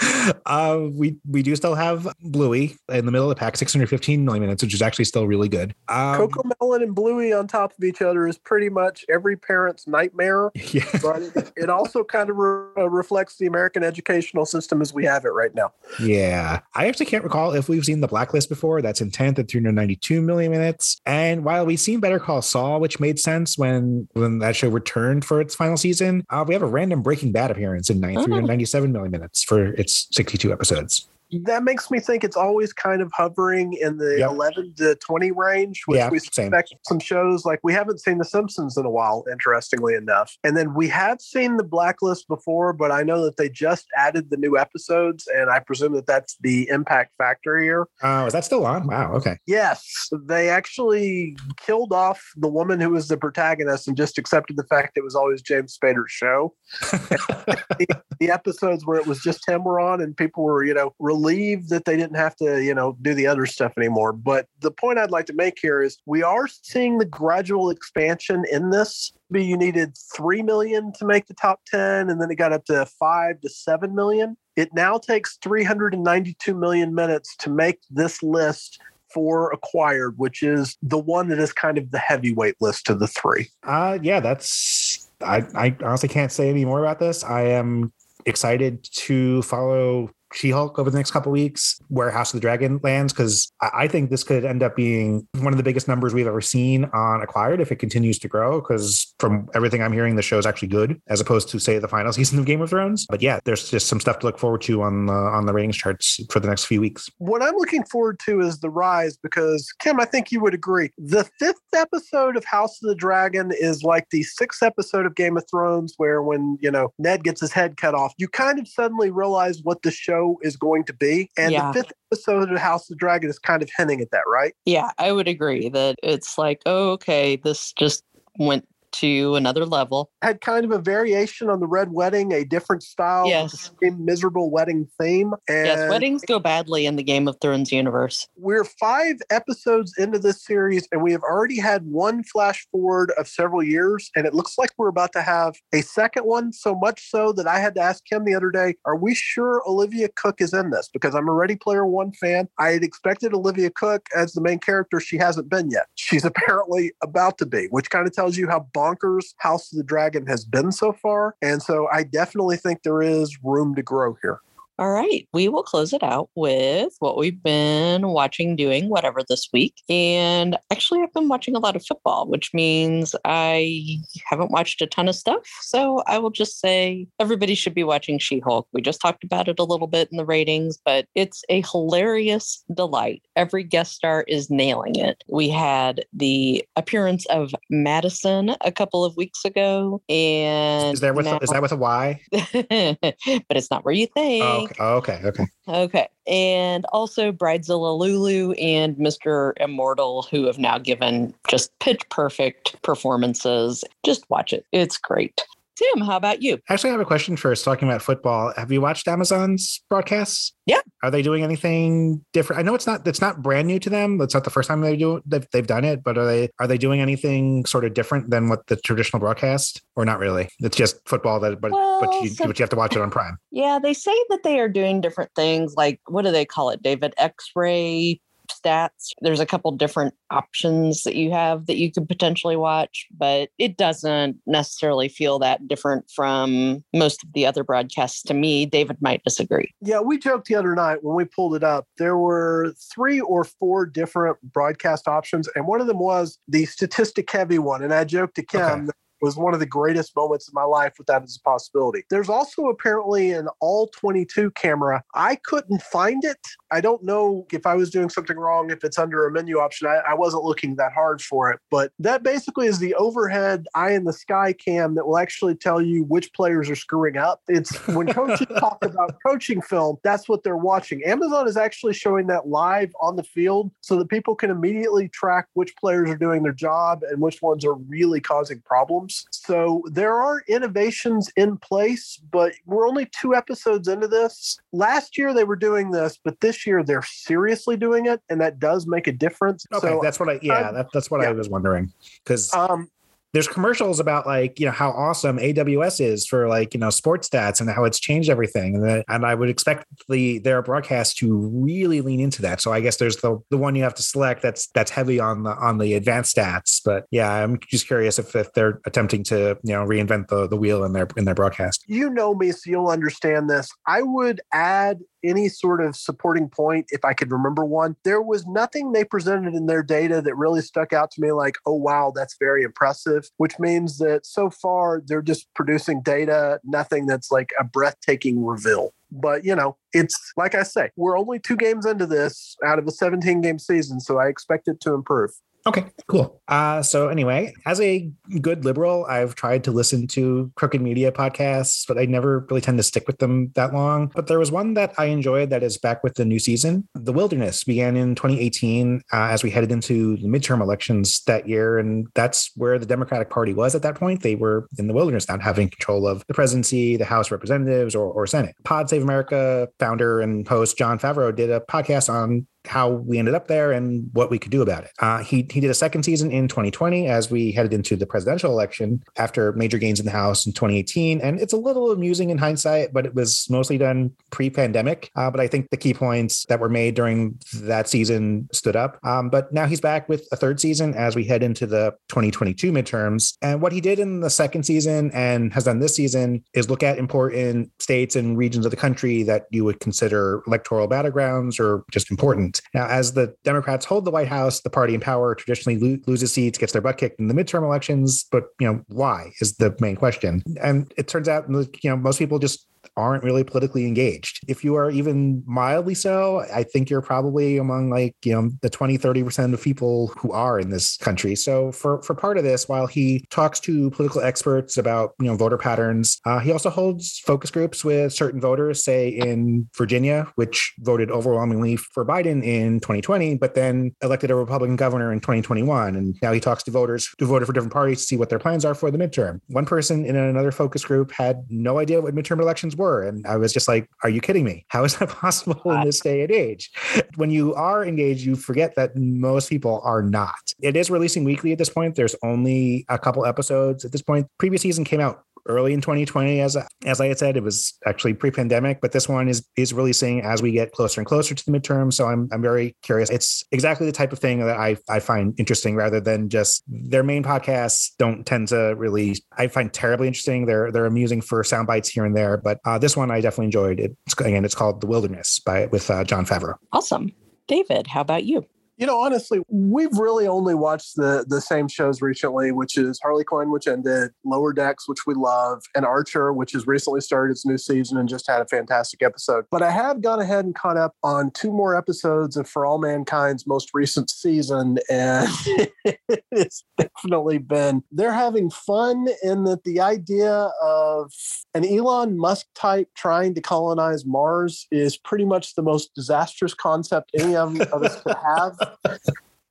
uh, 0.46 0.80
we 0.92 1.16
we 1.28 1.42
do 1.42 1.54
still 1.56 1.74
have 1.74 2.06
Bluey 2.20 2.76
in 2.88 3.06
the 3.06 3.12
middle 3.12 3.30
of 3.30 3.36
the 3.36 3.38
pack, 3.38 3.56
615 3.56 4.24
million 4.24 4.42
minutes, 4.42 4.62
which 4.62 4.74
is 4.74 4.82
actually 4.82 5.04
still 5.06 5.26
really 5.26 5.48
good. 5.48 5.74
Um, 5.88 6.16
Coco 6.16 6.42
Melon 6.60 6.82
and 6.82 6.94
Bluey 6.94 7.32
on 7.32 7.46
top 7.46 7.72
of 7.76 7.84
each 7.84 8.02
other 8.02 8.26
is 8.26 8.38
pretty 8.38 8.68
much 8.68 9.04
every 9.08 9.36
parent's 9.36 9.86
nightmare. 9.86 10.50
Yeah. 10.76 10.84
but 11.00 11.22
it, 11.22 11.52
it 11.56 11.70
also 11.70 12.04
kind 12.04 12.28
of 12.28 12.36
re- 12.36 12.70
uh, 12.76 12.90
reflects 12.90 13.38
the 13.38 13.46
American 13.46 13.82
educational 13.82 14.44
system 14.44 14.82
as 14.82 14.92
we 14.92 15.04
have 15.04 15.24
it 15.24 15.28
right 15.30 15.54
now. 15.54 15.72
Yeah. 16.00 16.60
I 16.74 16.88
actually 16.88 17.06
can't 17.06 17.24
recall 17.24 17.52
if 17.52 17.68
we've 17.68 17.84
seen 17.84 18.00
the 18.00 18.08
blacklist 18.08 18.48
before. 18.50 18.82
That's 18.82 19.00
in 19.00 19.10
10th 19.10 19.38
at 19.38 19.48
392 19.48 20.20
million 20.20 20.50
minutes. 20.52 21.00
And 21.06 21.44
while 21.44 21.64
we've 21.64 21.80
seen 21.80 22.00
Better 22.00 22.18
Call 22.18 22.42
Saul, 22.42 22.80
which 22.80 23.00
made 23.00 23.18
sense 23.18 23.56
when 23.56 24.08
when 24.12 24.40
that 24.40 24.56
show 24.56 24.68
returned 24.68 25.24
for 25.24 25.40
its 25.40 25.54
final 25.54 25.76
season, 25.76 26.24
uh, 26.30 26.44
we 26.46 26.52
have 26.52 26.62
a 26.62 26.66
random 26.66 27.00
Breaking 27.00 27.32
Bad 27.32 27.50
appearance 27.50 27.88
in 27.88 28.00
9, 28.00 28.18
Oh. 28.18 28.24
397 28.24 28.92
million 28.92 29.10
minutes 29.12 29.42
for 29.44 29.66
its 29.74 30.06
62 30.16 30.52
episodes. 30.52 31.08
That 31.44 31.64
makes 31.64 31.90
me 31.90 31.98
think 32.00 32.22
it's 32.24 32.36
always 32.36 32.72
kind 32.72 33.02
of 33.02 33.10
hovering 33.14 33.72
in 33.80 33.96
the 33.98 34.16
Yep. 34.20 34.30
11 34.30 34.74
to 34.78 34.94
20 34.96 35.32
range, 35.32 35.82
which 35.86 35.98
Yeah, 35.98 36.08
we 36.08 36.18
same. 36.20 36.46
expect 36.46 36.74
some 36.86 37.00
shows 37.00 37.44
like 37.44 37.58
we 37.64 37.72
haven't 37.72 37.98
seen 38.00 38.18
The 38.18 38.24
Simpsons 38.24 38.76
in 38.76 38.86
a 38.86 38.90
while, 38.90 39.24
interestingly 39.30 39.94
enough. 39.94 40.32
And 40.44 40.56
then 40.56 40.74
we 40.74 40.88
have 40.88 41.20
seen 41.20 41.56
the 41.56 41.64
Blacklist 41.64 42.28
before, 42.28 42.72
but 42.72 42.92
I 42.92 43.02
know 43.02 43.24
that 43.24 43.36
they 43.36 43.48
just 43.48 43.86
added 43.96 44.30
the 44.30 44.36
new 44.36 44.56
episodes, 44.56 45.26
and 45.34 45.50
I 45.50 45.58
presume 45.58 45.94
that 45.94 46.06
that's 46.06 46.36
the 46.40 46.68
impact 46.68 47.12
factor 47.18 47.60
here. 47.60 47.86
Oh, 48.02 48.26
is 48.26 48.32
that 48.32 48.44
still 48.44 48.64
on? 48.64 48.86
Wow. 48.86 49.12
Okay. 49.14 49.36
Yes, 49.46 50.08
they 50.26 50.48
actually 50.48 51.36
killed 51.56 51.92
off 51.92 52.22
the 52.36 52.48
woman 52.48 52.80
who 52.80 52.90
was 52.90 53.08
the 53.08 53.16
protagonist 53.16 53.88
and 53.88 53.96
just 53.96 54.16
accepted 54.18 54.56
the 54.56 54.64
fact 54.64 54.96
it 54.96 55.02
was 55.04 55.14
always 55.16 55.42
James 55.42 55.76
Spader's 55.76 56.10
show. 56.12 56.54
the, 56.90 58.02
the 58.20 58.30
episodes 58.30 58.86
where 58.86 58.98
it 58.98 59.06
was 59.06 59.20
just 59.20 59.46
him 59.48 59.64
were 59.64 59.80
on 59.80 60.00
and 60.00 60.16
people 60.16 60.44
were, 60.44 60.64
you 60.64 60.74
know, 60.74 60.92
relieved 61.16 61.70
that 61.70 61.84
they 61.84 61.96
didn't 61.96 62.16
have 62.16 62.36
to, 62.36 62.62
you 62.62 62.74
know, 62.74 62.96
do 63.02 63.14
the 63.14 63.26
other 63.26 63.46
stuff 63.46 63.72
anymore. 63.76 64.12
But 64.12 64.46
the 64.60 64.70
point 64.70 64.98
I'd 64.98 65.10
like 65.10 65.26
to 65.26 65.32
make 65.32 65.58
here 65.60 65.82
is 65.82 65.98
we 66.06 66.22
are 66.22 66.46
seeing 66.46 66.98
the 66.98 67.04
gradual 67.04 67.70
expansion 67.70 68.44
in 68.50 68.70
this. 68.70 69.12
You 69.30 69.56
needed 69.56 69.96
3 70.14 70.42
million 70.42 70.92
to 70.98 71.04
make 71.04 71.26
the 71.26 71.34
top 71.34 71.60
10, 71.66 72.10
and 72.10 72.20
then 72.20 72.30
it 72.30 72.36
got 72.36 72.52
up 72.52 72.64
to 72.66 72.86
5 72.86 73.40
to 73.40 73.48
7 73.48 73.94
million. 73.94 74.36
It 74.56 74.72
now 74.72 74.98
takes 74.98 75.38
392 75.42 76.54
million 76.54 76.94
minutes 76.94 77.34
to 77.36 77.50
make 77.50 77.80
this 77.90 78.22
list 78.22 78.78
for 79.12 79.50
acquired, 79.52 80.18
which 80.18 80.42
is 80.42 80.76
the 80.82 80.98
one 80.98 81.28
that 81.28 81.38
is 81.38 81.52
kind 81.52 81.78
of 81.78 81.90
the 81.90 81.98
heavyweight 81.98 82.56
list 82.60 82.90
of 82.90 82.98
the 82.98 83.06
three. 83.06 83.48
Uh, 83.62 83.98
yeah, 84.02 84.20
that's. 84.20 85.08
I, 85.22 85.44
I 85.54 85.76
honestly 85.82 86.10
can't 86.10 86.30
say 86.30 86.50
any 86.50 86.66
more 86.66 86.80
about 86.80 86.98
this. 86.98 87.24
I 87.24 87.42
am 87.42 87.92
excited 88.26 88.86
to 88.92 89.40
follow 89.42 90.10
she-Hulk 90.32 90.78
over 90.78 90.90
the 90.90 90.96
next 90.96 91.10
couple 91.10 91.32
weeks, 91.32 91.80
where 91.88 92.10
House 92.10 92.32
of 92.32 92.38
the 92.38 92.42
Dragon 92.42 92.80
lands, 92.82 93.12
because 93.12 93.52
I 93.60 93.88
think 93.88 94.10
this 94.10 94.24
could 94.24 94.44
end 94.44 94.62
up 94.62 94.76
being 94.76 95.26
one 95.38 95.52
of 95.52 95.56
the 95.56 95.62
biggest 95.62 95.88
numbers 95.88 96.14
we've 96.14 96.26
ever 96.26 96.40
seen 96.40 96.84
on 96.92 97.22
acquired 97.22 97.60
if 97.60 97.72
it 97.72 97.76
continues 97.76 98.18
to 98.20 98.28
grow. 98.28 98.60
Because 98.60 99.14
from 99.18 99.48
everything 99.54 99.82
I'm 99.82 99.92
hearing, 99.92 100.16
the 100.16 100.22
show 100.22 100.38
is 100.38 100.46
actually 100.46 100.68
good, 100.68 101.00
as 101.08 101.20
opposed 101.20 101.48
to 101.50 101.58
say 101.58 101.78
the 101.78 101.88
final 101.88 102.12
season 102.16 102.38
of 102.38 102.44
Game 102.44 102.60
of 102.60 102.70
Thrones. 102.70 103.06
But 103.08 103.22
yeah, 103.22 103.40
there's 103.44 103.70
just 103.70 103.86
some 103.86 104.00
stuff 104.00 104.18
to 104.20 104.26
look 104.26 104.38
forward 104.38 104.62
to 104.62 104.82
on 104.82 105.06
the 105.06 105.12
on 105.12 105.46
the 105.46 105.52
ratings 105.52 105.76
charts 105.76 106.20
for 106.30 106.40
the 106.40 106.48
next 106.48 106.64
few 106.64 106.80
weeks. 106.80 107.08
What 107.18 107.42
I'm 107.42 107.54
looking 107.54 107.84
forward 107.84 108.20
to 108.26 108.40
is 108.40 108.58
the 108.60 108.70
rise, 108.70 109.16
because 109.16 109.72
Kim, 109.78 110.00
I 110.00 110.04
think 110.04 110.32
you 110.32 110.40
would 110.40 110.54
agree. 110.54 110.90
The 110.98 111.28
fifth 111.38 111.60
episode 111.74 112.36
of 112.36 112.44
House 112.44 112.82
of 112.82 112.88
the 112.88 112.94
Dragon 112.94 113.52
is 113.52 113.82
like 113.82 114.08
the 114.10 114.22
sixth 114.22 114.62
episode 114.62 115.06
of 115.06 115.14
Game 115.14 115.36
of 115.36 115.44
Thrones, 115.50 115.94
where 115.96 116.22
when 116.22 116.58
you 116.60 116.70
know 116.70 116.92
Ned 116.98 117.24
gets 117.24 117.40
his 117.40 117.52
head 117.52 117.76
cut 117.76 117.94
off, 117.94 118.14
you 118.18 118.28
kind 118.28 118.58
of 118.58 118.68
suddenly 118.68 119.10
realize 119.10 119.62
what 119.62 119.82
the 119.82 119.90
show 119.90 120.25
is 120.42 120.56
going 120.56 120.84
to 120.84 120.92
be. 120.92 121.30
And 121.36 121.52
yeah. 121.52 121.72
the 121.72 121.82
fifth 121.82 121.92
episode 122.12 122.50
of 122.50 122.58
House 122.58 122.90
of 122.90 122.96
the 122.96 122.96
Dragon 122.96 123.30
is 123.30 123.38
kind 123.38 123.62
of 123.62 123.70
hinting 123.76 124.00
at 124.00 124.10
that, 124.10 124.22
right? 124.26 124.54
Yeah, 124.64 124.90
I 124.98 125.12
would 125.12 125.28
agree 125.28 125.68
that 125.70 125.96
it's 126.02 126.38
like, 126.38 126.60
oh, 126.66 126.90
okay, 126.90 127.36
this 127.36 127.72
just 127.72 128.04
went 128.38 128.66
to 129.00 129.34
another 129.34 129.66
level. 129.66 130.10
Had 130.22 130.40
kind 130.40 130.64
of 130.64 130.70
a 130.70 130.78
variation 130.78 131.48
on 131.48 131.60
the 131.60 131.66
Red 131.66 131.92
Wedding, 131.92 132.32
a 132.32 132.44
different 132.44 132.82
style, 132.82 133.26
yes. 133.28 133.70
miserable 133.80 134.50
wedding 134.50 134.88
theme. 135.00 135.32
And 135.48 135.66
yes, 135.66 135.90
weddings 135.90 136.22
go 136.26 136.38
badly 136.38 136.86
in 136.86 136.96
the 136.96 137.02
Game 137.02 137.28
of 137.28 137.36
Thrones 137.40 137.72
universe. 137.72 138.28
We're 138.36 138.64
five 138.64 139.16
episodes 139.30 139.94
into 139.98 140.18
this 140.18 140.44
series, 140.44 140.88
and 140.92 141.02
we 141.02 141.12
have 141.12 141.22
already 141.22 141.58
had 141.58 141.84
one 141.86 142.22
flash 142.24 142.66
forward 142.70 143.12
of 143.18 143.28
several 143.28 143.62
years, 143.62 144.10
and 144.16 144.26
it 144.26 144.34
looks 144.34 144.58
like 144.58 144.70
we're 144.76 144.88
about 144.88 145.12
to 145.12 145.22
have 145.22 145.54
a 145.72 145.82
second 145.82 146.24
one. 146.24 146.52
So 146.52 146.74
much 146.74 147.10
so 147.10 147.32
that 147.32 147.46
I 147.46 147.58
had 147.58 147.74
to 147.76 147.80
ask 147.80 148.02
him 148.10 148.24
the 148.24 148.34
other 148.34 148.50
day, 148.50 148.74
"Are 148.84 148.96
we 148.96 149.14
sure 149.14 149.62
Olivia 149.66 150.08
Cooke 150.08 150.40
is 150.40 150.52
in 150.52 150.70
this?" 150.70 150.88
Because 150.92 151.14
I'm 151.14 151.28
a 151.28 151.32
Ready 151.32 151.56
Player 151.56 151.86
One 151.86 152.12
fan. 152.12 152.48
I 152.58 152.70
had 152.70 152.82
expected 152.82 153.34
Olivia 153.34 153.70
Cooke 153.70 154.06
as 154.14 154.32
the 154.32 154.40
main 154.40 154.58
character. 154.58 155.00
She 155.00 155.16
hasn't 155.18 155.48
been 155.48 155.70
yet. 155.70 155.86
She's 155.94 156.24
apparently 156.36 156.92
about 157.02 157.38
to 157.38 157.46
be, 157.46 157.66
which 157.70 157.90
kind 157.90 158.06
of 158.06 158.14
tells 158.14 158.36
you 158.36 158.48
how 158.48 158.60
bonkers 158.86 159.34
House 159.38 159.72
of 159.72 159.78
the 159.78 159.84
Dragon 159.84 160.26
has 160.26 160.44
been 160.44 160.72
so 160.72 160.92
far. 160.92 161.36
And 161.42 161.62
so 161.62 161.88
I 161.92 162.02
definitely 162.02 162.56
think 162.56 162.82
there 162.82 163.02
is 163.02 163.38
room 163.42 163.74
to 163.74 163.82
grow 163.82 164.16
here. 164.22 164.40
All 164.78 164.90
right. 164.90 165.26
We 165.32 165.48
will 165.48 165.62
close 165.62 165.94
it 165.94 166.02
out 166.02 166.28
with 166.34 166.92
what 166.98 167.16
we've 167.16 167.42
been 167.42 168.08
watching, 168.08 168.56
doing, 168.56 168.90
whatever 168.90 169.22
this 169.26 169.48
week. 169.50 169.74
And 169.88 170.58
actually, 170.70 171.00
I've 171.02 171.14
been 171.14 171.28
watching 171.28 171.56
a 171.56 171.58
lot 171.58 171.76
of 171.76 171.86
football, 171.86 172.28
which 172.28 172.52
means 172.52 173.14
I 173.24 173.98
haven't 174.26 174.50
watched 174.50 174.82
a 174.82 174.86
ton 174.86 175.08
of 175.08 175.14
stuff. 175.14 175.48
So 175.62 176.02
I 176.06 176.18
will 176.18 176.30
just 176.30 176.60
say 176.60 177.06
everybody 177.18 177.54
should 177.54 177.74
be 177.74 177.84
watching 177.84 178.18
She 178.18 178.40
Hulk. 178.40 178.68
We 178.74 178.82
just 178.82 179.00
talked 179.00 179.24
about 179.24 179.48
it 179.48 179.58
a 179.58 179.64
little 179.64 179.86
bit 179.86 180.08
in 180.12 180.18
the 180.18 180.26
ratings, 180.26 180.78
but 180.84 181.06
it's 181.14 181.42
a 181.48 181.62
hilarious 181.62 182.62
delight. 182.74 183.22
Every 183.34 183.64
guest 183.64 183.94
star 183.94 184.24
is 184.28 184.50
nailing 184.50 184.96
it. 184.96 185.24
We 185.26 185.48
had 185.48 186.04
the 186.12 186.62
appearance 186.76 187.24
of 187.26 187.54
Madison 187.70 188.54
a 188.60 188.72
couple 188.72 189.06
of 189.06 189.16
weeks 189.16 189.42
ago. 189.46 190.02
And 190.10 190.92
is, 190.92 191.00
there 191.00 191.14
with, 191.14 191.24
now, 191.24 191.38
is 191.38 191.48
that 191.48 191.62
with 191.62 191.72
a 191.72 191.76
Y? 191.76 192.20
but 192.30 193.56
it's 193.56 193.70
not 193.70 193.82
where 193.82 193.94
you 193.94 194.08
oh, 194.16 194.20
think. 194.20 194.44
Oh, 194.44 194.65
Okay. 194.66 194.74
Oh, 194.80 194.96
okay. 194.96 195.20
Okay. 195.24 195.46
Okay. 195.68 196.08
And 196.26 196.84
also 196.86 197.30
Bridezilla 197.30 197.96
Lulu 197.96 198.52
and 198.52 198.96
Mr. 198.96 199.52
Immortal, 199.58 200.22
who 200.30 200.44
have 200.46 200.58
now 200.58 200.78
given 200.78 201.34
just 201.48 201.76
pitch 201.78 202.02
perfect 202.10 202.80
performances. 202.82 203.84
Just 204.04 204.28
watch 204.28 204.52
it. 204.52 204.66
It's 204.72 204.98
great. 204.98 205.44
Tim, 205.76 206.04
how 206.04 206.16
about 206.16 206.42
you? 206.42 206.58
Actually, 206.68 206.90
I 206.90 206.92
have 206.92 207.00
a 207.00 207.04
question 207.04 207.36
first. 207.36 207.64
Talking 207.64 207.88
about 207.88 208.00
football, 208.02 208.52
have 208.56 208.72
you 208.72 208.80
watched 208.80 209.06
Amazon's 209.06 209.82
broadcasts? 209.90 210.54
Yeah. 210.64 210.80
Are 211.02 211.10
they 211.10 211.22
doing 211.22 211.44
anything 211.44 212.24
different? 212.32 212.58
I 212.60 212.62
know 212.62 212.74
it's 212.74 212.86
not 212.86 213.06
it's 213.06 213.20
not 213.20 213.42
brand 213.42 213.68
new 213.68 213.78
to 213.80 213.90
them. 213.90 214.20
It's 214.20 214.34
not 214.34 214.44
the 214.44 214.50
first 214.50 214.68
time 214.68 214.80
they 214.80 214.96
do 214.96 215.20
they've, 215.26 215.46
they've 215.52 215.66
done 215.66 215.84
it, 215.84 216.02
but 216.02 216.16
are 216.16 216.24
they 216.24 216.48
are 216.58 216.66
they 216.66 216.78
doing 216.78 217.00
anything 217.00 217.66
sort 217.66 217.84
of 217.84 217.94
different 217.94 218.30
than 218.30 218.48
what 218.48 218.66
the 218.66 218.76
traditional 218.76 219.20
broadcast, 219.20 219.82
or 219.96 220.04
not 220.04 220.18
really? 220.18 220.48
It's 220.60 220.76
just 220.76 221.06
football 221.06 221.38
that, 221.40 221.60
but 221.60 221.72
well, 221.72 222.00
but 222.00 222.22
you 222.22 222.30
so, 222.30 222.46
but 222.46 222.58
you 222.58 222.62
have 222.62 222.70
to 222.70 222.76
watch 222.76 222.96
it 222.96 223.02
on 223.02 223.10
Prime. 223.10 223.36
Yeah, 223.56 223.78
they 223.82 223.94
say 223.94 224.12
that 224.28 224.42
they 224.42 224.60
are 224.60 224.68
doing 224.68 225.00
different 225.00 225.30
things. 225.34 225.74
Like 225.76 225.98
what 226.08 226.26
do 226.26 226.30
they 226.30 226.44
call 226.44 226.68
it? 226.68 226.82
David 226.82 227.14
X-ray 227.16 228.20
stats. 228.48 229.10
There's 229.20 229.40
a 229.40 229.46
couple 229.46 229.70
different 229.72 230.14
options 230.30 231.02
that 231.02 231.16
you 231.16 231.30
have 231.30 231.66
that 231.66 231.76
you 231.76 231.92
could 231.92 232.08
potentially 232.08 232.56
watch, 232.56 233.06
but 233.16 233.50
it 233.58 233.76
doesn't 233.76 234.38
necessarily 234.46 235.08
feel 235.08 235.38
that 235.40 235.66
different 235.68 236.10
from 236.14 236.84
most 236.94 237.22
of 237.22 237.32
the 237.32 237.46
other 237.46 237.64
broadcasts 237.64 238.22
to 238.22 238.34
me. 238.34 238.66
David 238.66 238.96
might 239.00 239.22
disagree. 239.24 239.72
Yeah, 239.80 240.00
we 240.00 240.18
joked 240.18 240.48
the 240.48 240.54
other 240.54 240.74
night 240.74 240.98
when 241.02 241.16
we 241.16 241.24
pulled 241.24 241.54
it 241.54 241.64
up. 241.64 241.86
There 241.98 242.16
were 242.16 242.74
three 242.92 243.20
or 243.20 243.44
four 243.44 243.86
different 243.86 244.38
broadcast 244.52 245.08
options, 245.08 245.48
and 245.54 245.66
one 245.66 245.80
of 245.80 245.86
them 245.86 245.98
was 245.98 246.38
the 246.48 246.66
statistic 246.66 247.30
heavy 247.30 247.58
one. 247.58 247.82
And 247.82 247.94
I 247.94 248.04
joked 248.04 248.36
to 248.36 248.42
Kim 248.42 248.62
okay 248.62 248.90
was 249.20 249.36
one 249.36 249.54
of 249.54 249.60
the 249.60 249.66
greatest 249.66 250.14
moments 250.14 250.48
of 250.48 250.54
my 250.54 250.64
life 250.64 250.94
with 250.98 251.06
that 251.06 251.22
as 251.22 251.36
a 251.36 251.40
possibility. 251.40 252.04
There's 252.10 252.28
also 252.28 252.66
apparently 252.66 253.32
an 253.32 253.48
all 253.60 253.88
22 253.88 254.50
camera. 254.52 255.02
I 255.14 255.36
couldn't 255.36 255.82
find 255.82 256.24
it. 256.24 256.38
I 256.70 256.80
don't 256.80 257.02
know 257.02 257.46
if 257.52 257.66
I 257.66 257.74
was 257.74 257.90
doing 257.90 258.08
something 258.08 258.36
wrong, 258.36 258.70
if 258.70 258.84
it's 258.84 258.98
under 258.98 259.26
a 259.26 259.32
menu 259.32 259.58
option. 259.58 259.88
I, 259.88 260.10
I 260.10 260.14
wasn't 260.14 260.44
looking 260.44 260.76
that 260.76 260.92
hard 260.92 261.22
for 261.22 261.50
it, 261.50 261.60
but 261.70 261.92
that 261.98 262.22
basically 262.22 262.66
is 262.66 262.78
the 262.78 262.94
overhead 262.94 263.66
eye 263.74 263.92
in 263.92 264.04
the 264.04 264.12
sky 264.12 264.52
cam 264.52 264.94
that 264.96 265.06
will 265.06 265.18
actually 265.18 265.54
tell 265.54 265.80
you 265.80 266.04
which 266.04 266.32
players 266.32 266.68
are 266.68 266.76
screwing 266.76 267.16
up. 267.16 267.40
It's 267.48 267.86
when 267.88 268.12
coaches 268.12 268.46
talk 268.58 268.84
about 268.84 269.16
coaching 269.24 269.62
film, 269.62 269.96
that's 270.02 270.28
what 270.28 270.42
they're 270.42 270.56
watching. 270.56 271.02
Amazon 271.04 271.48
is 271.48 271.56
actually 271.56 271.94
showing 271.94 272.26
that 272.26 272.48
live 272.48 272.92
on 273.00 273.16
the 273.16 273.22
field 273.22 273.70
so 273.80 273.96
that 273.96 274.08
people 274.08 274.34
can 274.34 274.50
immediately 274.50 275.08
track 275.08 275.46
which 275.54 275.74
players 275.76 276.10
are 276.10 276.16
doing 276.16 276.42
their 276.42 276.52
job 276.52 277.02
and 277.08 277.20
which 277.20 277.40
ones 277.42 277.64
are 277.64 277.74
really 277.74 278.20
causing 278.20 278.60
problems 278.64 279.05
films. 279.06 279.26
So 279.30 279.82
there 279.90 280.14
are 280.14 280.42
innovations 280.48 281.30
in 281.36 281.56
place, 281.58 282.20
but 282.30 282.52
we're 282.64 282.86
only 282.86 283.08
two 283.18 283.34
episodes 283.34 283.88
into 283.88 284.08
this. 284.08 284.58
Last 284.72 285.16
year 285.18 285.34
they 285.34 285.44
were 285.44 285.56
doing 285.56 285.90
this, 285.90 286.18
but 286.22 286.40
this 286.40 286.66
year 286.66 286.82
they're 286.82 287.02
seriously 287.02 287.76
doing 287.76 288.06
it, 288.06 288.20
and 288.28 288.40
that 288.40 288.58
does 288.58 288.86
make 288.86 289.06
a 289.06 289.12
difference. 289.12 289.66
Okay, 289.72 289.88
so, 289.88 290.00
that's 290.02 290.20
what 290.20 290.28
I 290.28 290.38
yeah, 290.42 290.72
that, 290.72 290.88
that's 290.92 291.10
what 291.10 291.22
yeah. 291.22 291.28
I 291.28 291.32
was 291.32 291.48
wondering 291.48 291.92
because 292.24 292.52
um, 292.54 292.90
there's 293.36 293.46
commercials 293.46 294.00
about 294.00 294.26
like 294.26 294.58
you 294.58 294.64
know 294.64 294.72
how 294.72 294.88
awesome 294.92 295.36
AWS 295.36 296.00
is 296.00 296.26
for 296.26 296.48
like 296.48 296.72
you 296.72 296.80
know 296.80 296.88
sports 296.88 297.28
stats 297.28 297.60
and 297.60 297.68
how 297.68 297.84
it's 297.84 298.00
changed 298.00 298.30
everything 298.30 298.76
and 298.76 298.84
that, 298.84 299.04
and 299.08 299.26
I 299.26 299.34
would 299.34 299.50
expect 299.50 299.84
the 300.08 300.38
their 300.38 300.62
broadcast 300.62 301.18
to 301.18 301.36
really 301.36 302.00
lean 302.00 302.18
into 302.18 302.40
that. 302.40 302.62
So 302.62 302.72
I 302.72 302.80
guess 302.80 302.96
there's 302.96 303.18
the 303.18 303.38
the 303.50 303.58
one 303.58 303.74
you 303.74 303.82
have 303.82 303.94
to 303.96 304.02
select 304.02 304.40
that's 304.40 304.68
that's 304.68 304.90
heavy 304.90 305.20
on 305.20 305.42
the 305.42 305.50
on 305.50 305.76
the 305.76 305.92
advanced 305.92 306.34
stats. 306.34 306.80
But 306.82 307.04
yeah, 307.10 307.30
I'm 307.30 307.58
just 307.68 307.86
curious 307.86 308.18
if, 308.18 308.34
if 308.34 308.50
they're 308.54 308.80
attempting 308.86 309.22
to 309.24 309.58
you 309.62 309.74
know 309.74 309.84
reinvent 309.84 310.28
the 310.28 310.48
the 310.48 310.56
wheel 310.56 310.82
in 310.84 310.94
their 310.94 311.06
in 311.18 311.26
their 311.26 311.34
broadcast. 311.34 311.84
You 311.86 312.08
know 312.08 312.34
me, 312.34 312.52
so 312.52 312.70
you'll 312.70 312.88
understand 312.88 313.50
this. 313.50 313.68
I 313.86 314.00
would 314.00 314.40
add 314.54 315.00
any 315.24 315.48
sort 315.48 315.82
of 315.82 315.96
supporting 315.96 316.48
point 316.48 316.86
if 316.90 317.04
I 317.04 317.14
could 317.14 317.32
remember 317.32 317.64
one. 317.64 317.96
There 318.04 318.22
was 318.22 318.46
nothing 318.46 318.92
they 318.92 319.04
presented 319.04 319.54
in 319.54 319.66
their 319.66 319.82
data 319.82 320.20
that 320.22 320.36
really 320.36 320.62
stuck 320.62 320.92
out 320.92 321.10
to 321.12 321.20
me 321.20 321.32
like, 321.32 321.56
oh, 321.66 321.74
wow, 321.74 322.12
that's 322.14 322.36
very 322.38 322.62
impressive, 322.62 323.30
which 323.36 323.58
means 323.58 323.98
that 323.98 324.26
so 324.26 324.50
far 324.50 325.02
they're 325.04 325.22
just 325.22 325.52
producing 325.54 326.02
data, 326.02 326.60
nothing 326.64 327.06
that's 327.06 327.30
like 327.30 327.50
a 327.58 327.64
breathtaking 327.64 328.44
reveal. 328.44 328.92
But, 329.10 329.44
you 329.44 329.54
know, 329.54 329.76
it's 329.92 330.32
like 330.36 330.54
I 330.54 330.62
say, 330.62 330.90
we're 330.96 331.18
only 331.18 331.38
two 331.38 331.56
games 331.56 331.86
into 331.86 332.06
this 332.06 332.56
out 332.64 332.78
of 332.78 332.86
a 332.86 332.90
17 332.90 333.40
game 333.40 333.58
season, 333.58 334.00
so 334.00 334.18
I 334.18 334.26
expect 334.26 334.68
it 334.68 334.80
to 334.80 334.94
improve. 334.94 335.30
Okay, 335.66 335.84
cool. 336.06 336.40
Uh, 336.46 336.80
so 336.80 337.08
anyway, 337.08 337.52
as 337.66 337.80
a 337.80 338.08
good 338.40 338.64
liberal, 338.64 339.04
I've 339.06 339.34
tried 339.34 339.64
to 339.64 339.72
listen 339.72 340.06
to 340.08 340.52
crooked 340.54 340.80
media 340.80 341.10
podcasts, 341.10 341.84
but 341.88 341.98
I 341.98 342.04
never 342.04 342.46
really 342.48 342.60
tend 342.60 342.78
to 342.78 342.84
stick 342.84 343.08
with 343.08 343.18
them 343.18 343.50
that 343.56 343.74
long. 343.74 344.12
But 344.14 344.28
there 344.28 344.38
was 344.38 344.52
one 344.52 344.74
that 344.74 344.94
I 344.96 345.06
enjoyed 345.06 345.50
that 345.50 345.64
is 345.64 345.76
back 345.76 346.04
with 346.04 346.14
the 346.14 346.24
new 346.24 346.38
season. 346.38 346.88
The 346.94 347.12
Wilderness 347.12 347.64
began 347.64 347.96
in 347.96 348.14
2018 348.14 349.02
uh, 349.12 349.16
as 349.16 349.42
we 349.42 349.50
headed 349.50 349.72
into 349.72 350.16
the 350.18 350.28
midterm 350.28 350.60
elections 350.60 351.22
that 351.26 351.48
year, 351.48 351.78
and 351.78 352.06
that's 352.14 352.52
where 352.54 352.78
the 352.78 352.86
Democratic 352.86 353.30
Party 353.30 353.52
was 353.52 353.74
at 353.74 353.82
that 353.82 353.96
point. 353.96 354.22
They 354.22 354.36
were 354.36 354.68
in 354.78 354.86
the 354.86 354.94
wilderness, 354.94 355.28
not 355.28 355.42
having 355.42 355.68
control 355.68 356.06
of 356.06 356.24
the 356.28 356.34
presidency, 356.34 356.96
the 356.96 357.04
House 357.04 357.32
Representatives, 357.32 357.96
or, 357.96 358.06
or 358.06 358.26
Senate. 358.28 358.54
Pod 358.62 358.88
Save 358.88 359.02
America 359.02 359.68
founder 359.80 360.20
and 360.20 360.46
host 360.46 360.78
Jon 360.78 360.98
Favreau 361.00 361.34
did 361.34 361.50
a 361.50 361.58
podcast 361.60 362.08
on 362.08 362.46
how 362.66 362.90
we 362.90 363.18
ended 363.18 363.34
up 363.34 363.48
there 363.48 363.72
and 363.72 364.08
what 364.12 364.30
we 364.30 364.38
could 364.38 364.50
do 364.50 364.62
about 364.62 364.84
it. 364.84 364.90
Uh, 364.98 365.18
he 365.18 365.46
he 365.50 365.60
did 365.60 365.70
a 365.70 365.74
second 365.74 366.02
season 366.02 366.30
in 366.30 366.48
2020 366.48 367.06
as 367.06 367.30
we 367.30 367.52
headed 367.52 367.72
into 367.72 367.96
the 367.96 368.06
presidential 368.06 368.50
election 368.50 369.02
after 369.16 369.52
major 369.52 369.78
gains 369.78 370.00
in 370.00 370.06
the 370.06 370.12
House 370.12 370.46
in 370.46 370.52
2018, 370.52 371.20
and 371.20 371.40
it's 371.40 371.52
a 371.52 371.56
little 371.56 371.90
amusing 371.90 372.30
in 372.30 372.38
hindsight, 372.38 372.92
but 372.92 373.06
it 373.06 373.14
was 373.14 373.46
mostly 373.50 373.78
done 373.78 374.12
pre-pandemic. 374.30 375.10
Uh, 375.16 375.30
but 375.30 375.40
I 375.40 375.46
think 375.46 375.70
the 375.70 375.76
key 375.76 375.94
points 375.94 376.46
that 376.46 376.60
were 376.60 376.68
made 376.68 376.94
during 376.94 377.38
that 377.54 377.88
season 377.88 378.48
stood 378.52 378.76
up. 378.76 378.98
Um, 379.04 379.28
but 379.28 379.52
now 379.52 379.66
he's 379.66 379.80
back 379.80 380.08
with 380.08 380.26
a 380.32 380.36
third 380.36 380.60
season 380.60 380.94
as 380.94 381.14
we 381.14 381.24
head 381.24 381.42
into 381.42 381.66
the 381.66 381.92
2022 382.08 382.72
midterms, 382.72 383.34
and 383.42 383.60
what 383.60 383.72
he 383.72 383.80
did 383.80 383.98
in 383.98 384.20
the 384.20 384.30
second 384.30 384.64
season 384.64 385.10
and 385.12 385.52
has 385.52 385.64
done 385.64 385.78
this 385.78 385.94
season 385.94 386.44
is 386.54 386.70
look 386.70 386.82
at 386.82 386.98
important 386.98 387.70
states 387.80 388.16
and 388.16 388.36
regions 388.36 388.64
of 388.64 388.70
the 388.70 388.76
country 388.76 389.22
that 389.22 389.46
you 389.50 389.64
would 389.64 389.80
consider 389.80 390.42
electoral 390.46 390.88
battlegrounds 390.88 391.60
or 391.60 391.84
just 391.90 392.10
important. 392.10 392.55
Now, 392.74 392.86
as 392.86 393.12
the 393.12 393.34
Democrats 393.44 393.84
hold 393.84 394.04
the 394.04 394.10
White 394.10 394.28
House, 394.28 394.60
the 394.60 394.70
party 394.70 394.94
in 394.94 395.00
power 395.00 395.34
traditionally 395.34 395.78
lo- 395.78 395.98
loses 396.06 396.32
seats, 396.32 396.58
gets 396.58 396.72
their 396.72 396.82
butt 396.82 396.98
kicked 396.98 397.20
in 397.20 397.28
the 397.28 397.34
midterm 397.34 397.62
elections. 397.64 398.26
But 398.30 398.44
you 398.60 398.66
know, 398.66 398.82
why 398.88 399.32
is 399.40 399.56
the 399.56 399.74
main 399.80 399.96
question? 399.96 400.42
And 400.62 400.92
it 400.96 401.08
turns 401.08 401.28
out, 401.28 401.48
you 401.48 401.90
know, 401.90 401.96
most 401.96 402.18
people 402.18 402.38
just 402.38 402.66
aren't 402.96 403.24
really 403.24 403.44
politically 403.44 403.86
engaged. 403.86 404.40
If 404.48 404.64
you 404.64 404.74
are 404.76 404.90
even 404.90 405.42
mildly 405.46 405.94
so, 405.94 406.44
I 406.52 406.62
think 406.62 406.90
you're 406.90 407.02
probably 407.02 407.58
among 407.58 407.90
like, 407.90 408.14
you 408.24 408.32
know, 408.32 408.50
the 408.62 408.70
20, 408.70 408.98
30% 408.98 409.54
of 409.54 409.62
people 409.62 410.08
who 410.18 410.32
are 410.32 410.58
in 410.58 410.70
this 410.70 410.96
country. 410.98 411.34
So 411.34 411.72
for, 411.72 412.02
for 412.02 412.14
part 412.14 412.38
of 412.38 412.44
this, 412.44 412.68
while 412.68 412.86
he 412.86 413.24
talks 413.30 413.60
to 413.60 413.90
political 413.90 414.20
experts 414.20 414.76
about, 414.76 415.12
you 415.20 415.26
know, 415.26 415.36
voter 415.36 415.58
patterns, 415.58 416.20
uh, 416.24 416.38
he 416.38 416.52
also 416.52 416.70
holds 416.70 417.18
focus 417.20 417.50
groups 417.50 417.84
with 417.84 418.12
certain 418.12 418.40
voters, 418.40 418.82
say 418.82 419.08
in 419.08 419.68
Virginia, 419.76 420.26
which 420.36 420.74
voted 420.80 421.10
overwhelmingly 421.10 421.76
for 421.76 422.04
Biden 422.04 422.44
in 422.44 422.80
2020, 422.80 423.36
but 423.36 423.54
then 423.54 423.94
elected 424.02 424.30
a 424.30 424.34
Republican 424.34 424.76
governor 424.76 425.12
in 425.12 425.20
2021. 425.20 425.96
And 425.96 426.16
now 426.22 426.32
he 426.32 426.40
talks 426.40 426.62
to 426.64 426.70
voters 426.70 427.14
who 427.18 427.26
voted 427.26 427.46
for 427.46 427.52
different 427.52 427.72
parties 427.72 428.00
to 428.00 428.04
see 428.04 428.16
what 428.16 428.28
their 428.28 428.38
plans 428.38 428.64
are 428.64 428.74
for 428.74 428.90
the 428.90 428.98
midterm. 428.98 429.40
One 429.48 429.66
person 429.66 430.04
in 430.04 430.16
another 430.16 430.52
focus 430.52 430.84
group 430.84 431.12
had 431.12 431.44
no 431.48 431.78
idea 431.78 432.00
what 432.00 432.14
midterm 432.14 432.40
elections 432.40 432.75
were. 432.76 433.02
And 433.02 433.26
I 433.26 433.36
was 433.36 433.52
just 433.52 433.68
like, 433.68 433.88
are 434.02 434.10
you 434.10 434.20
kidding 434.20 434.44
me? 434.44 434.64
How 434.68 434.84
is 434.84 434.96
that 434.98 435.08
possible 435.22 435.60
in 435.72 435.84
this 435.84 436.00
day 436.00 436.22
and 436.22 436.30
age? 436.30 436.70
When 437.16 437.30
you 437.30 437.54
are 437.54 437.84
engaged, 437.84 438.24
you 438.24 438.36
forget 438.36 438.74
that 438.76 438.96
most 438.96 439.48
people 439.48 439.80
are 439.84 440.02
not. 440.02 440.54
It 440.60 440.76
is 440.76 440.90
releasing 440.90 441.24
weekly 441.24 441.52
at 441.52 441.58
this 441.58 441.70
point. 441.70 441.94
There's 441.94 442.16
only 442.22 442.84
a 442.88 442.98
couple 442.98 443.26
episodes 443.26 443.84
at 443.84 443.92
this 443.92 444.02
point. 444.02 444.26
Previous 444.38 444.62
season 444.62 444.84
came 444.84 445.00
out 445.00 445.24
early 445.48 445.72
in 445.72 445.80
2020 445.80 446.40
as 446.40 446.56
as 446.84 447.00
I 447.00 447.06
had 447.06 447.18
said 447.18 447.36
it 447.36 447.42
was 447.42 447.76
actually 447.86 448.14
pre-pandemic 448.14 448.80
but 448.80 448.92
this 448.92 449.08
one 449.08 449.28
is 449.28 449.46
is 449.56 449.72
releasing 449.72 450.22
as 450.22 450.42
we 450.42 450.52
get 450.52 450.72
closer 450.72 451.00
and 451.00 451.06
closer 451.06 451.34
to 451.34 451.44
the 451.44 451.58
midterm. 451.58 451.92
So 451.92 452.06
I'm 452.06 452.28
I'm 452.32 452.42
very 452.42 452.74
curious. 452.82 453.10
It's 453.10 453.44
exactly 453.52 453.86
the 453.86 453.92
type 453.92 454.12
of 454.12 454.18
thing 454.18 454.40
that 454.40 454.56
I 454.56 454.76
I 454.88 455.00
find 455.00 455.34
interesting 455.38 455.76
rather 455.76 456.00
than 456.00 456.28
just 456.28 456.62
their 456.66 457.02
main 457.02 457.22
podcasts 457.22 457.90
don't 457.98 458.24
tend 458.24 458.48
to 458.48 458.74
really 458.76 459.16
I 459.36 459.48
find 459.48 459.72
terribly 459.72 460.06
interesting. 460.06 460.46
They're 460.46 460.70
they're 460.70 460.86
amusing 460.86 461.20
for 461.20 461.42
sound 461.44 461.66
bites 461.66 461.88
here 461.88 462.04
and 462.04 462.16
there 462.16 462.36
but 462.36 462.58
uh, 462.64 462.78
this 462.78 462.96
one 462.96 463.10
I 463.10 463.20
definitely 463.20 463.46
enjoyed. 463.46 463.80
It 463.80 463.96
again 464.18 464.44
it's 464.44 464.54
called 464.54 464.80
The 464.80 464.86
Wilderness 464.86 465.40
by 465.40 465.66
with 465.66 465.90
uh, 465.90 466.04
Jon 466.04 466.26
Favreau. 466.26 466.54
Awesome. 466.72 467.12
David 467.48 467.86
how 467.86 468.00
about 468.00 468.24
you 468.24 468.44
you 468.76 468.86
know, 468.86 469.00
honestly, 469.00 469.40
we've 469.48 469.96
really 469.98 470.26
only 470.26 470.54
watched 470.54 470.96
the 470.96 471.24
the 471.26 471.40
same 471.40 471.66
shows 471.68 472.02
recently, 472.02 472.52
which 472.52 472.76
is 472.76 473.00
Harley 473.02 473.24
Quinn, 473.24 473.50
which 473.50 473.66
ended, 473.66 474.10
Lower 474.24 474.52
Decks, 474.52 474.86
which 474.86 475.06
we 475.06 475.14
love, 475.14 475.62
and 475.74 475.86
Archer, 475.86 476.32
which 476.32 476.52
has 476.52 476.66
recently 476.66 477.00
started 477.00 477.32
its 477.32 477.46
new 477.46 477.56
season 477.56 477.96
and 477.96 478.08
just 478.08 478.28
had 478.28 478.42
a 478.42 478.46
fantastic 478.46 479.02
episode. 479.02 479.46
But 479.50 479.62
I 479.62 479.70
have 479.70 480.02
gone 480.02 480.20
ahead 480.20 480.44
and 480.44 480.54
caught 480.54 480.76
up 480.76 480.94
on 481.02 481.30
two 481.30 481.50
more 481.50 481.76
episodes 481.76 482.36
of 482.36 482.48
For 482.48 482.66
All 482.66 482.78
Mankind's 482.78 483.46
most 483.46 483.70
recent 483.72 484.10
season, 484.10 484.78
and 484.90 485.28
it's 486.30 486.64
definitely 486.76 487.38
been 487.38 487.82
they're 487.90 488.12
having 488.12 488.50
fun 488.50 489.06
in 489.22 489.44
that 489.44 489.64
the 489.64 489.80
idea 489.80 490.50
of 490.62 491.12
an 491.54 491.64
Elon 491.64 492.18
Musk 492.18 492.46
type 492.54 492.88
trying 492.94 493.34
to 493.34 493.40
colonize 493.40 494.04
Mars 494.04 494.66
is 494.70 494.98
pretty 494.98 495.24
much 495.24 495.54
the 495.54 495.62
most 495.62 495.94
disastrous 495.94 496.52
concept 496.52 497.10
any 497.18 497.34
of 497.34 497.58
us 497.60 498.02
could 498.02 498.16
have 498.36 498.65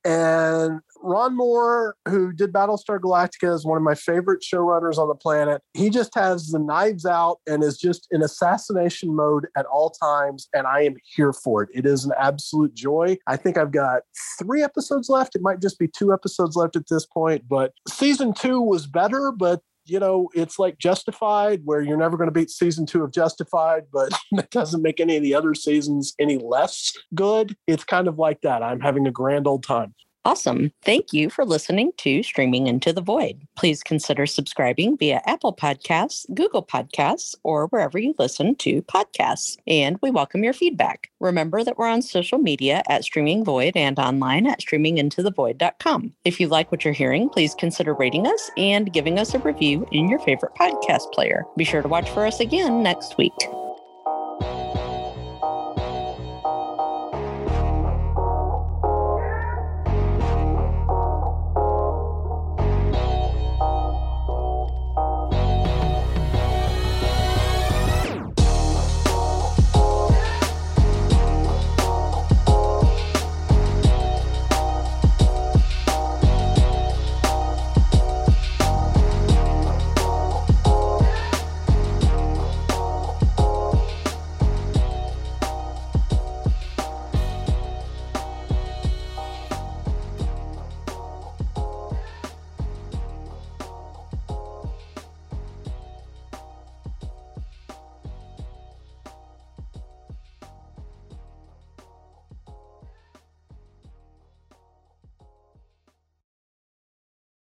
and 0.04 0.80
Ron 1.02 1.36
Moore, 1.36 1.96
who 2.08 2.32
did 2.32 2.52
Battlestar 2.52 2.98
Galactica, 2.98 3.54
is 3.54 3.64
one 3.64 3.76
of 3.76 3.82
my 3.82 3.94
favorite 3.94 4.42
showrunners 4.42 4.98
on 4.98 5.08
the 5.08 5.14
planet. 5.14 5.62
He 5.74 5.90
just 5.90 6.14
has 6.14 6.48
the 6.48 6.58
knives 6.58 7.06
out 7.06 7.38
and 7.46 7.62
is 7.62 7.78
just 7.78 8.08
in 8.10 8.22
assassination 8.22 9.14
mode 9.14 9.46
at 9.56 9.66
all 9.66 9.90
times. 9.90 10.48
And 10.52 10.66
I 10.66 10.82
am 10.82 10.96
here 11.14 11.32
for 11.32 11.62
it. 11.62 11.70
It 11.74 11.86
is 11.86 12.04
an 12.04 12.12
absolute 12.18 12.74
joy. 12.74 13.18
I 13.26 13.36
think 13.36 13.56
I've 13.56 13.72
got 13.72 14.02
three 14.38 14.62
episodes 14.62 15.08
left. 15.08 15.36
It 15.36 15.42
might 15.42 15.60
just 15.60 15.78
be 15.78 15.88
two 15.88 16.12
episodes 16.12 16.56
left 16.56 16.76
at 16.76 16.88
this 16.88 17.06
point. 17.06 17.44
But 17.48 17.72
season 17.88 18.32
two 18.32 18.60
was 18.60 18.86
better, 18.86 19.32
but 19.32 19.60
you 19.86 19.98
know, 19.98 20.28
it's 20.34 20.58
like 20.58 20.78
Justified, 20.78 21.62
where 21.64 21.80
you're 21.80 21.96
never 21.96 22.16
going 22.16 22.28
to 22.28 22.32
beat 22.32 22.50
season 22.50 22.86
two 22.86 23.02
of 23.02 23.12
Justified, 23.12 23.84
but 23.92 24.12
that 24.32 24.50
doesn't 24.50 24.82
make 24.82 25.00
any 25.00 25.16
of 25.16 25.22
the 25.22 25.34
other 25.34 25.54
seasons 25.54 26.14
any 26.18 26.38
less 26.38 26.92
good. 27.14 27.56
It's 27.66 27.84
kind 27.84 28.08
of 28.08 28.18
like 28.18 28.40
that. 28.42 28.62
I'm 28.62 28.80
having 28.80 29.06
a 29.06 29.12
grand 29.12 29.46
old 29.46 29.62
time. 29.62 29.94
Awesome. 30.26 30.72
Thank 30.82 31.12
you 31.12 31.30
for 31.30 31.44
listening 31.44 31.92
to 31.98 32.20
Streaming 32.24 32.66
Into 32.66 32.92
the 32.92 33.00
Void. 33.00 33.46
Please 33.54 33.84
consider 33.84 34.26
subscribing 34.26 34.96
via 34.96 35.22
Apple 35.24 35.54
Podcasts, 35.54 36.26
Google 36.34 36.64
Podcasts, 36.64 37.36
or 37.44 37.68
wherever 37.68 37.96
you 37.96 38.12
listen 38.18 38.56
to 38.56 38.82
podcasts. 38.82 39.56
And 39.68 40.00
we 40.02 40.10
welcome 40.10 40.42
your 40.42 40.52
feedback. 40.52 41.12
Remember 41.20 41.62
that 41.62 41.78
we're 41.78 41.86
on 41.86 42.02
social 42.02 42.38
media 42.38 42.82
at 42.88 43.04
Streaming 43.04 43.44
Void 43.44 43.76
and 43.76 44.00
online 44.00 44.48
at 44.48 44.58
streamingintothevoid.com. 44.62 46.12
If 46.24 46.40
you 46.40 46.48
like 46.48 46.72
what 46.72 46.84
you're 46.84 46.92
hearing, 46.92 47.28
please 47.28 47.54
consider 47.54 47.94
rating 47.94 48.26
us 48.26 48.50
and 48.56 48.92
giving 48.92 49.20
us 49.20 49.32
a 49.32 49.38
review 49.38 49.86
in 49.92 50.08
your 50.08 50.18
favorite 50.18 50.56
podcast 50.56 51.12
player. 51.12 51.44
Be 51.56 51.62
sure 51.62 51.82
to 51.82 51.88
watch 51.88 52.10
for 52.10 52.26
us 52.26 52.40
again 52.40 52.82
next 52.82 53.16
week. 53.16 53.32